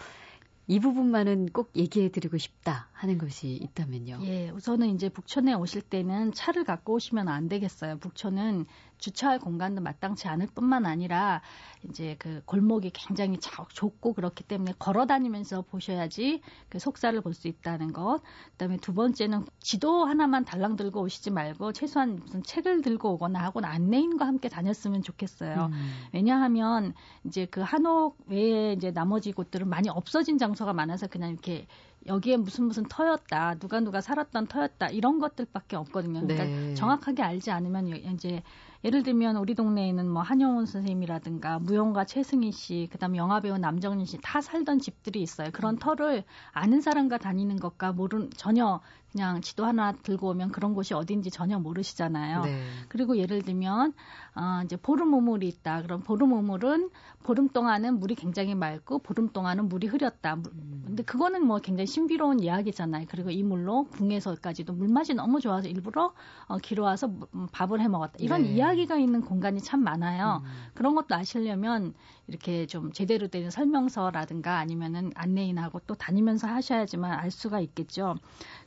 이 0.71 0.79
부분만은 0.79 1.49
꼭 1.49 1.73
얘기해 1.75 2.11
드리고 2.13 2.39
싶다 2.39 2.90
하는 3.01 3.17
것이 3.17 3.55
있다면요. 3.55 4.19
예, 4.25 4.51
우선은 4.51 4.89
이제 4.89 5.09
북촌에 5.09 5.55
오실 5.55 5.81
때는 5.81 6.33
차를 6.33 6.65
갖고 6.65 6.95
오시면 6.95 7.29
안 7.29 7.49
되겠어요. 7.49 7.97
북촌은 7.99 8.67
주차할 8.99 9.39
공간도 9.39 9.81
마땅치 9.81 10.29
않을 10.29 10.49
뿐만 10.55 10.85
아니라 10.85 11.41
이제 11.89 12.17
그 12.19 12.43
골목이 12.45 12.91
굉장히 12.91 13.39
좁고 13.41 14.13
그렇기 14.13 14.45
때문에 14.45 14.75
걸어 14.79 15.07
다니면서 15.07 15.63
보셔야지 15.63 16.43
그 16.69 16.79
속사를 16.79 17.19
볼 17.23 17.31
수 17.33 17.49
있다는 17.49 17.95
것. 17.95 18.21
그다음에 18.53 18.77
두 18.77 18.93
번째는 18.93 19.47
지도 19.61 20.05
하나만 20.05 20.45
달랑 20.45 20.77
들고 20.77 21.01
오시지 21.01 21.31
말고 21.31 21.73
최소한 21.73 22.17
무슨 22.17 22.43
책을 22.43 22.83
들고 22.83 23.15
오거나 23.15 23.41
하고 23.41 23.61
안내인과 23.63 24.27
함께 24.27 24.51
다녔으면 24.51 25.01
좋겠어요. 25.01 25.71
음. 25.73 25.91
왜냐하면 26.13 26.93
이제 27.25 27.47
그 27.47 27.63
한옥 27.63 28.19
외에 28.27 28.73
이제 28.73 28.91
나머지 28.91 29.33
곳들은 29.33 29.69
많이 29.69 29.89
없어진 29.89 30.37
장소가 30.37 30.75
많아서 30.75 31.07
그냥 31.07 31.31
이렇게 31.31 31.67
여기에 32.07 32.39
무슨 32.39 32.65
무슨 32.65 32.85
터였다, 32.85 33.57
누가 33.57 33.81
누가 33.81 34.01
살았던 34.01 34.47
터였다 34.47 34.89
이런 34.89 35.19
것들밖에 35.19 35.77
없거든요. 35.77 36.21
그러니까 36.21 36.45
네. 36.45 36.75
정확하게 36.75 37.23
알지 37.23 37.51
않으면 37.51 37.89
이제 37.89 38.43
예를 38.83 39.03
들면 39.03 39.37
우리 39.37 39.55
동네에는 39.55 40.09
뭐 40.09 40.23
한영훈 40.23 40.65
선생님이라든가 40.65 41.59
무용가 41.59 42.07
최승희 42.07 42.51
씨, 42.53 42.89
그다음 42.91 43.15
에 43.15 43.19
영화 43.19 43.41
배우 43.41 43.59
남정민 43.59 44.07
씨다 44.07 44.41
살던 44.41 44.79
집들이 44.79 45.21
있어요. 45.21 45.51
그런 45.53 45.75
음. 45.75 45.79
터를 45.79 46.25
아는 46.53 46.81
사람과 46.81 47.19
다니는 47.19 47.61
것과 47.61 47.93
모른 47.93 48.31
전혀 48.37 48.81
그냥 49.13 49.41
지도 49.41 49.65
하나 49.65 49.93
들고 49.93 50.29
오면 50.31 50.53
그런 50.53 50.75
곳이 50.75 50.95
어딘지 50.95 51.31
전혀 51.31 51.59
모르시잖아요. 51.59 52.43
네. 52.43 52.63
그리고 52.89 53.17
예를 53.17 53.43
들면 53.43 53.93
어, 54.37 54.63
이제 54.65 54.77
보름 54.77 55.13
우물이 55.15 55.49
있다. 55.49 55.83
그럼 55.83 56.01
보름 56.03 56.33
우물은 56.33 56.91
보름 57.25 57.49
동안은 57.49 57.99
물이 57.99 58.15
굉장히 58.15 58.55
맑고 58.55 59.01
보름 59.01 59.29
동안은 59.29 59.69
물이 59.69 59.89
흐렸다. 59.89 60.35
음. 60.35 60.83
근데 60.87 61.03
그거는 61.03 61.45
뭐 61.45 61.59
굉장히 61.59 61.87
신비로운 61.87 62.41
이야기잖아요. 62.41 63.07
그리고 63.09 63.31
이 63.31 63.43
물로 63.43 63.85
궁에서까지도 63.93 64.73
물맛이 64.73 65.15
너무 65.15 65.41
좋아서 65.41 65.69
일부러 65.69 66.13
어, 66.47 66.59
길어 66.59 66.85
와서 66.85 67.09
음, 67.35 67.49
밥을 67.53 67.81
해 67.81 67.89
먹었다. 67.89 68.15
이런 68.19 68.43
네. 68.43 68.55
이야기가 68.55 68.97
있는 68.97 69.21
공간이 69.21 69.61
참 69.61 69.83
많아요. 69.83 70.43
음. 70.45 70.51
그런 70.75 70.95
것도 70.95 71.15
아시려면 71.15 71.95
이렇게 72.27 72.67
좀 72.67 72.93
제대로 72.93 73.27
된 73.27 73.51
설명서라든가 73.51 74.59
아니면은 74.59 75.11
안내인하고 75.15 75.81
또 75.87 75.95
다니면서 75.95 76.47
하셔야지만 76.47 77.19
알 77.19 77.31
수가 77.31 77.61
있겠죠. 77.61 78.17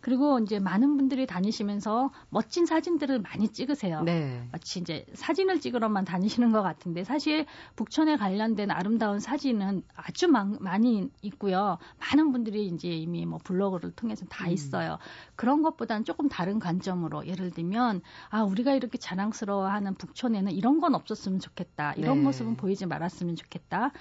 그리고 0.02 0.33
이제 0.40 0.60
많은 0.60 0.98
분들이 0.98 1.26
다니시면서 1.26 2.12
멋진 2.30 2.66
사진들을 2.66 3.20
많이 3.20 3.48
찍으세요. 3.50 4.04
네. 4.04 4.48
마치 4.52 4.80
이제 4.80 5.06
사진을 5.14 5.60
찍으러만 5.60 6.06
다니시는 6.06 6.52
것 6.52 6.62
같은데 6.62 7.04
사실 7.04 7.46
북촌에 7.76 8.18
관련된 8.18 8.72
아름다운 8.72 9.20
사진은 9.20 9.84
아주 9.96 10.28
많, 10.28 10.58
많이 10.60 11.10
있고요. 11.22 11.78
많은 12.00 12.32
분들이 12.32 12.68
이제 12.68 12.90
이미 12.90 13.26
뭐 13.26 13.40
블로그를 13.44 13.92
통해서 13.92 14.26
다 14.26 14.46
음. 14.46 14.52
있어요. 14.52 14.98
그런 15.36 15.62
것보다는 15.62 16.06
조금 16.06 16.30
다른 16.30 16.60
관점으로 16.60 17.28
예를 17.28 17.52
들면 17.52 18.02
아 18.30 18.44
우리가 18.44 18.74
이렇게 18.74 18.98
자랑스러워하는 18.98 19.96
북촌에는 19.96 20.52
이런 20.52 20.80
건 20.80 20.96
없었으면 20.96 21.40
좋겠다. 21.40 21.94
이런 21.94 22.18
네. 22.18 22.24
모습은 22.24 22.56
보이지 22.56 22.86
말았으면 22.86 23.36
좋겠다. 23.36 23.92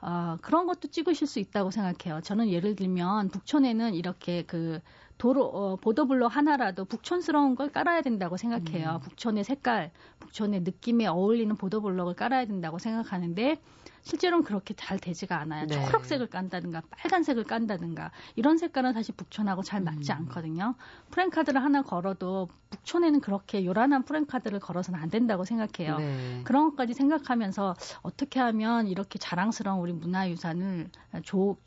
어, 0.00 0.36
그런 0.42 0.66
것도 0.66 0.88
찍으실 0.88 1.26
수 1.26 1.38
있다고 1.38 1.70
생각해요. 1.70 2.20
저는 2.22 2.48
예를 2.48 2.76
들면 2.76 3.28
북촌에는 3.28 3.94
이렇게 3.94 4.42
그 4.42 4.80
도로 5.20 5.44
어, 5.44 5.76
보도블로 5.76 6.28
하나라도 6.28 6.86
북촌스러운 6.86 7.54
걸 7.54 7.70
깔아야 7.70 8.00
된다고 8.00 8.38
생각해요. 8.38 8.94
음. 8.94 9.00
북촌의 9.00 9.44
색깔, 9.44 9.90
북촌의 10.18 10.62
느낌에 10.62 11.06
어울리는 11.06 11.54
보도블록을 11.56 12.14
깔아야 12.14 12.46
된다고 12.46 12.78
생각하는데 12.78 13.58
실제로는 14.02 14.44
그렇게 14.44 14.74
잘 14.74 14.98
되지가 14.98 15.38
않아요. 15.40 15.66
네. 15.66 15.84
초록색을 15.86 16.28
깐다든가 16.28 16.82
빨간색을 16.90 17.44
깐다든가 17.44 18.10
이런 18.36 18.58
색깔은 18.58 18.92
사실 18.92 19.14
북촌하고 19.16 19.62
잘 19.62 19.80
맞지 19.80 20.12
음. 20.12 20.16
않거든요. 20.18 20.74
프랭카드를 21.10 21.62
하나 21.62 21.82
걸어도 21.82 22.48
북촌에는 22.70 23.20
그렇게 23.20 23.64
요란한 23.64 24.04
프랭카드를 24.04 24.60
걸어서는 24.60 24.98
안 24.98 25.10
된다고 25.10 25.44
생각해요. 25.44 25.98
네. 25.98 26.40
그런 26.44 26.70
것까지 26.70 26.94
생각하면서 26.94 27.74
어떻게 28.02 28.40
하면 28.40 28.86
이렇게 28.86 29.18
자랑스러운 29.18 29.80
우리 29.80 29.92
문화유산을 29.92 30.90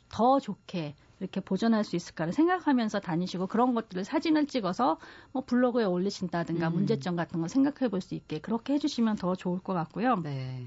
더 0.08 0.40
좋게 0.40 0.94
이렇게 1.20 1.40
보존할 1.40 1.84
수 1.84 1.96
있을까를 1.96 2.32
생각하면서 2.32 3.00
다니시고 3.00 3.46
그런 3.46 3.74
것들을 3.74 4.04
사진을 4.04 4.46
찍어서 4.46 4.98
뭐 5.32 5.44
블로그에 5.44 5.84
올리신다든가 5.84 6.68
음. 6.68 6.74
문제점 6.74 7.16
같은 7.16 7.40
거 7.40 7.48
생각해 7.48 7.88
볼 7.88 8.00
수 8.00 8.14
있게 8.14 8.40
그렇게 8.40 8.74
해주시면 8.74 9.16
더 9.16 9.34
좋을 9.34 9.60
것 9.60 9.72
같고요. 9.72 10.16
네. 10.16 10.66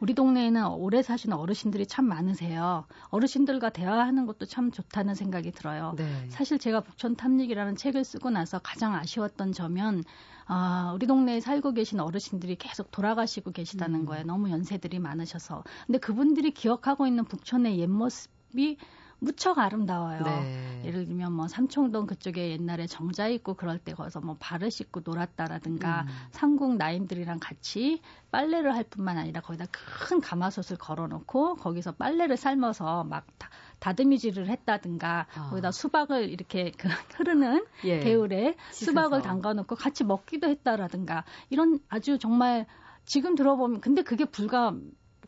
우리 0.00 0.14
동네에는 0.14 0.66
오래 0.66 1.02
사시는 1.02 1.36
어르신들이 1.36 1.86
참 1.86 2.06
많으세요. 2.06 2.84
어르신들과 3.08 3.70
대화하는 3.70 4.26
것도 4.26 4.46
참 4.46 4.70
좋다는 4.70 5.14
생각이 5.14 5.50
들어요. 5.52 5.94
네. 5.96 6.26
사실 6.28 6.58
제가 6.58 6.80
북촌 6.80 7.16
탐닉이라는 7.16 7.76
책을 7.76 8.04
쓰고 8.04 8.30
나서 8.30 8.60
가장 8.60 8.94
아쉬웠던 8.94 9.52
점은 9.52 10.04
아, 10.46 10.92
우리 10.94 11.06
동네에 11.06 11.40
살고 11.40 11.72
계신 11.72 12.00
어르신들이 12.00 12.56
계속 12.56 12.90
돌아가시고 12.90 13.52
계시다는 13.52 14.00
음. 14.00 14.06
거예요. 14.06 14.24
너무 14.24 14.50
연세들이 14.50 14.98
많으셔서. 14.98 15.64
근데 15.86 15.98
그분들이 15.98 16.52
기억하고 16.52 17.06
있는 17.06 17.24
북촌의 17.24 17.78
옛 17.78 17.86
모습이 17.86 18.78
무척 19.20 19.58
아름다워요. 19.58 20.22
네. 20.22 20.82
예를 20.84 21.04
들면 21.06 21.32
뭐 21.32 21.48
삼청동 21.48 22.06
그쪽에 22.06 22.50
옛날에 22.52 22.86
정자 22.86 23.26
있고 23.28 23.54
그럴 23.54 23.78
때 23.78 23.92
거기서 23.92 24.20
뭐 24.20 24.36
발을 24.38 24.70
씻고 24.70 25.00
놀았다라든가 25.04 26.02
음. 26.02 26.06
삼국 26.30 26.76
나인들이랑 26.76 27.38
같이 27.40 28.00
빨래를 28.30 28.74
할 28.74 28.84
뿐만 28.84 29.18
아니라 29.18 29.40
거기다 29.40 29.66
큰 29.70 30.20
가마솥을 30.20 30.76
걸어놓고 30.76 31.56
거기서 31.56 31.92
빨래를 31.92 32.36
삶아서 32.36 33.04
막 33.04 33.26
다, 33.38 33.50
다듬이질을 33.80 34.48
했다든가 34.48 35.26
아. 35.34 35.50
거기다 35.50 35.72
수박을 35.72 36.28
이렇게 36.30 36.70
그 36.78 36.88
흐르는 37.16 37.66
예. 37.84 38.00
개울에. 38.00 38.54
수박을 38.70 39.22
담가놓고 39.22 39.74
같이 39.74 40.04
먹기도 40.04 40.48
했다라든가 40.48 41.24
이런 41.50 41.80
아주 41.88 42.18
정말 42.18 42.66
지금 43.04 43.34
들어보면 43.34 43.80
근데 43.80 44.02
그게 44.02 44.24
불과 44.24 44.74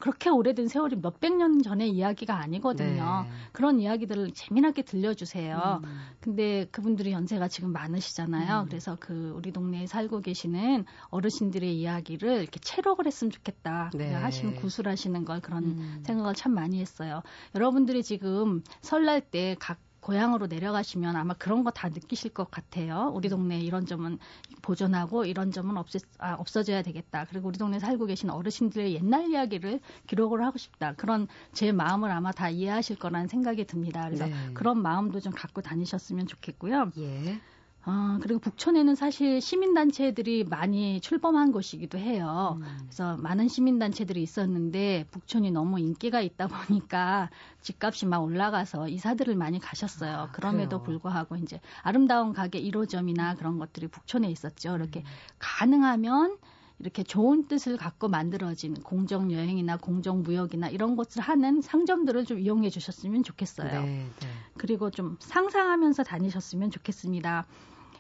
그렇게 0.01 0.31
오래된 0.31 0.67
세월이 0.67 0.97
몇백 0.97 1.37
년 1.37 1.63
전의 1.63 1.91
이야기가 1.91 2.35
아니거든요. 2.35 3.25
네. 3.25 3.31
그런 3.53 3.79
이야기들을 3.79 4.33
재미나게 4.33 4.83
들려주세요. 4.83 5.83
음. 5.85 6.01
근데 6.21 6.67
그분들이 6.73 7.13
연세가 7.13 7.49
지금 7.49 7.73
많으시잖아요. 7.73 8.63
음. 8.63 8.67
그래서 8.67 8.97
그 8.99 9.33
우리 9.37 9.53
동네에 9.53 9.87
살고 9.87 10.21
계시는 10.23 10.85
어르신들의 11.11 11.79
이야기를 11.79 12.43
이렇게 12.43 12.59
채록을 12.61 13.07
했으면 13.07 13.31
좋겠다. 13.31 13.91
네. 13.95 14.13
하시는 14.13 14.57
구술하시는 14.57 15.25
걸 15.25 15.41
그런 15.41 15.65
음. 15.65 16.03
생각을 16.05 16.35
참 16.35 16.55
많이 16.55 16.81
했어요. 16.81 17.23
여러분들이 17.55 18.03
지금 18.03 18.63
설날 18.81 19.21
때 19.21 19.55
각 19.61 19.79
고향으로 20.01 20.47
내려가시면 20.47 21.17
아마 21.17 21.35
그런 21.35 21.65
거 21.65 21.71
다 21.71 21.89
느끼실 21.89 22.35
것 22.35 22.51
같아요. 22.51 23.11
우리 23.15 23.29
동네 23.29 23.59
이런 23.61 23.87
점은 23.87 24.19
보존하고 24.63 25.25
이런 25.25 25.51
점은 25.53 25.77
없애, 25.77 25.99
아, 26.19 26.35
없어져야 26.35 26.83
되겠다. 26.83 27.27
그리고 27.31 27.49
우리 27.49 27.59
동네 27.59 27.79
살고 27.79 28.07
계신 28.07 28.29
어르신들의 28.31 28.95
옛날 28.95 29.31
이야기를 29.31 29.81
기록을 30.09 30.45
하고 30.45 30.59
싶다. 30.59 30.95
그런 30.95 31.29
제 31.53 31.73
마음을 31.73 32.11
아마 32.11 32.33
다 32.33 32.51
이해하실 32.51 32.99
거라는 32.99 33.29
생각이 33.29 33.65
듭니다. 33.67 34.05
그래서 34.05 34.27
네. 34.27 34.35
그런 34.55 34.83
마음도 34.83 35.21
좀 35.21 35.33
갖고 35.33 35.61
다니셨으면 35.63 36.27
좋겠고요. 36.27 36.91
예. 36.99 37.41
아, 37.83 38.19
그리고 38.23 38.41
북촌에는 38.41 38.95
사실 38.95 39.41
시민단체들이 39.41 40.45
많이 40.45 41.01
출범한 41.01 41.51
곳이기도 41.51 41.99
해요. 41.99 42.59
음. 42.61 42.79
그래서 42.83 43.17
많은 43.17 43.49
시민단체들이 43.49 44.23
있었는데 44.23 45.07
북촌이 45.11 45.51
너무 45.51 45.81
인기가 45.81 46.21
있다 46.21 46.47
보니까 46.49 47.31
집값이 47.63 48.07
막 48.07 48.19
올라가서 48.23 48.89
이사들을 48.89 49.35
많이 49.35 49.59
가셨어요. 49.59 50.13
아, 50.13 50.31
그럼에도 50.31 50.79
그래요? 50.79 50.85
불구하고 50.85 51.37
이제 51.37 51.61
아름다운 51.83 52.35
가게 52.35 52.61
1호점이나 52.63 53.37
그런 53.39 53.59
것들이 53.59 53.89
북촌에 53.89 54.31
있었죠. 54.31 54.77
이렇게 54.77 55.01
음. 55.01 55.05
가능하면 55.39 56.37
이렇게 56.81 57.03
좋은 57.03 57.47
뜻을 57.47 57.77
갖고 57.77 58.09
만들어진 58.09 58.75
공정 58.75 59.31
여행이나 59.31 59.77
공정 59.77 60.23
무역이나 60.23 60.71
이런 60.71 60.97
것을 60.97 61.21
하는 61.21 61.61
상점들을 61.61 62.25
좀 62.25 62.39
이용해 62.39 62.71
주셨으면 62.71 63.23
좋겠어요. 63.23 63.83
네, 63.83 64.07
네. 64.21 64.29
그리고 64.57 64.91
좀 64.91 65.17
상상하면서 65.21 66.05
다니셨으면 66.05 66.71
좋겠습니다. 66.71 67.47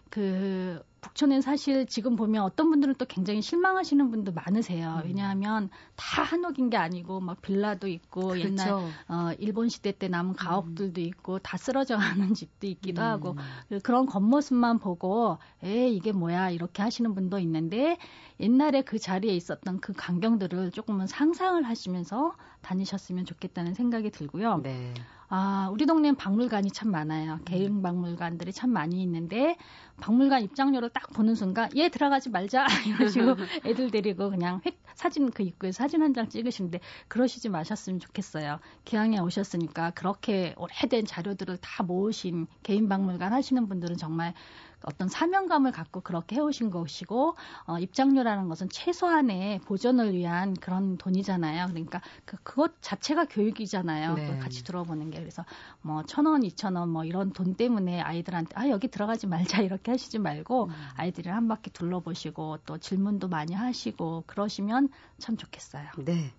그 0.09 0.83
북촌엔 1.01 1.41
사실 1.41 1.87
지금 1.87 2.17
보면 2.17 2.43
어떤 2.43 2.71
분들은 2.71 2.97
또 2.97 3.05
굉장히 3.07 3.43
실망하시는 3.43 4.11
분도 4.11 4.33
많으세요. 4.33 5.01
음. 5.03 5.09
왜냐하면 5.09 5.71
다 5.97 6.23
한옥인 6.23 6.71
게 6.71 6.77
아니고 6.77 7.21
막 7.21 7.41
빌라도 7.43 7.89
있고 7.89 8.39
옛날 8.39 8.67
그렇죠. 8.69 8.89
어 9.09 9.33
일본 9.39 9.69
시대 9.69 9.93
때 9.93 10.09
남은 10.09 10.35
가옥들도 10.35 11.01
있고 11.01 11.39
다 11.39 11.57
쓰러져 11.57 11.97
가는 11.97 12.35
집도 12.35 12.67
있기도 12.67 13.03
음. 13.03 13.07
하고 13.07 13.37
그런 13.83 14.07
겉모습만 14.07 14.79
보고 14.79 15.39
에 15.63 15.89
이게 15.89 16.13
뭐야 16.13 16.51
이렇게 16.51 16.83
하시는 16.83 17.15
분도 17.15 17.39
있는데 17.39 17.97
옛날에 18.39 18.83
그 18.83 18.99
자리에 18.99 19.35
있었던 19.35 19.81
그 19.81 19.93
광경들을 19.93 20.71
조금은 20.73 21.07
상상을 21.07 21.63
하시면서 21.63 22.35
다니셨으면 22.63 23.25
좋겠다는 23.25 23.75
생각이 23.75 24.11
들고요. 24.11 24.61
네. 24.63 24.95
아, 25.33 25.69
우리 25.73 25.87
동네는 25.87 26.17
박물관이 26.17 26.73
참 26.73 26.91
많아요. 26.91 27.39
개인 27.45 27.83
박물관들이 27.83 28.53
참 28.53 28.71
많이 28.71 29.01
있는데 29.03 29.57
박물관 30.01 30.43
입장료를 30.43 30.91
딱 30.91 31.13
보는 31.13 31.37
순간 31.37 31.71
얘 31.77 31.89
들어가지 31.89 32.31
말자 32.31 32.67
이러시고 32.87 33.37
애들 33.65 33.91
데리고 33.93 34.31
그냥 34.31 34.61
획 34.67 34.81
사진 34.95 35.31
그 35.31 35.43
입구에 35.45 35.73
사진 35.73 36.03
한 36.03 36.11
장 36.15 36.29
찍으시는데 36.29 36.81
그러시지 37.07 37.49
마셨으면 37.49 38.01
좋겠어요. 38.01 38.59
기왕에 38.85 39.21
오셨으니까 39.21 39.91
그렇게 39.93 40.55
오래된 40.59 41.07
자료들을 41.07 41.59
다 41.59 41.85
모으신 41.85 42.49
개인 42.65 42.89
박물관 42.89 43.33
하시는 43.33 43.69
분들은 43.69 43.97
정말 43.97 44.35
어떤 44.85 45.09
사명감을 45.09 45.73
갖고 45.73 46.01
그렇게 46.01 46.37
해오신 46.37 46.71
것이고 46.71 47.35
어, 47.67 47.79
입장료라는 47.79 48.49
것은 48.49 48.69
최소한의 48.71 49.61
보존을 49.61 50.15
위한 50.15 50.55
그런 50.55 50.97
돈이잖아요. 50.99 51.69
그러니까 51.69 52.01
그 52.25 52.37
그것 52.43 52.73
자체가 52.83 53.25
교육이잖아요. 53.27 54.15
네. 54.15 54.39
같이 54.39 54.65
들어보는 54.65 55.11
게 55.11 55.19
그래서 55.21 55.45
뭐 55.83 56.03
천 56.07 56.27
원, 56.27 56.43
이천 56.45 56.77
원 56.77 56.91
뭐 56.91 57.05
이런 57.05 57.33
돈 57.33 57.55
때문에 57.55 58.01
아이들한테 58.01 58.53
아 58.57 58.69
여기 58.69 58.89
들어가지 58.89 59.27
말자 59.27 59.63
이렇게 59.63 59.93
하시지 59.93 60.19
말고 60.19 60.65
음. 60.65 60.71
아이들이 60.97 61.29
한 61.29 61.47
바퀴 61.49 61.71
둘러보시고 61.71 62.59
또 62.67 62.79
질문도 62.79 63.29
많이 63.29 63.55
하시고 63.55 64.25
그러시면 64.27 64.89
참 65.19 65.37
좋겠어요. 65.37 65.85
네. 65.99 66.33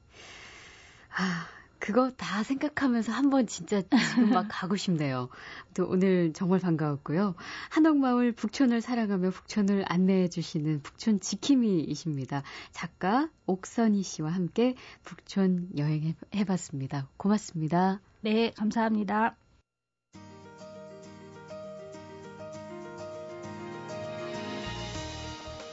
아, 1.18 1.46
그거 1.82 2.12
다 2.12 2.44
생각하면서 2.44 3.12
한번 3.12 3.48
진짜 3.48 3.82
지금 3.82 4.30
막 4.30 4.46
가고 4.50 4.78
싶네요. 4.78 5.30
또 5.74 5.88
오늘 5.90 6.32
정말 6.32 6.60
반가웠고요. 6.60 7.34
한옥마을 7.72 8.34
북촌을 8.34 8.82
사랑하며 8.82 9.32
북촌을 9.32 9.86
안내해 9.88 10.30
주시는 10.30 10.84
북촌 10.84 11.20
지킴이이십니다. 11.20 12.44
작가 12.72 13.30
옥선희 13.48 14.04
씨와 14.04 14.30
함께 14.30 14.76
북촌 15.04 15.70
여행해 15.76 16.16
봤습니다. 16.48 17.10
고맙습니다. 17.18 18.00
네, 18.22 18.52
감사합니다. 18.52 19.36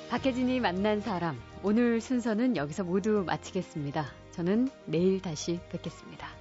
박혜진이 0.09 0.61
만난 0.61 1.03
사람. 1.03 1.38
오늘 1.62 2.01
순서는 2.01 2.57
여기서 2.57 2.85
모두 2.85 3.25
마치겠습니다. 3.27 4.07
저는 4.38 4.70
내일 4.87 5.20
다시 5.20 5.59
뵙겠습니다. 5.68 6.38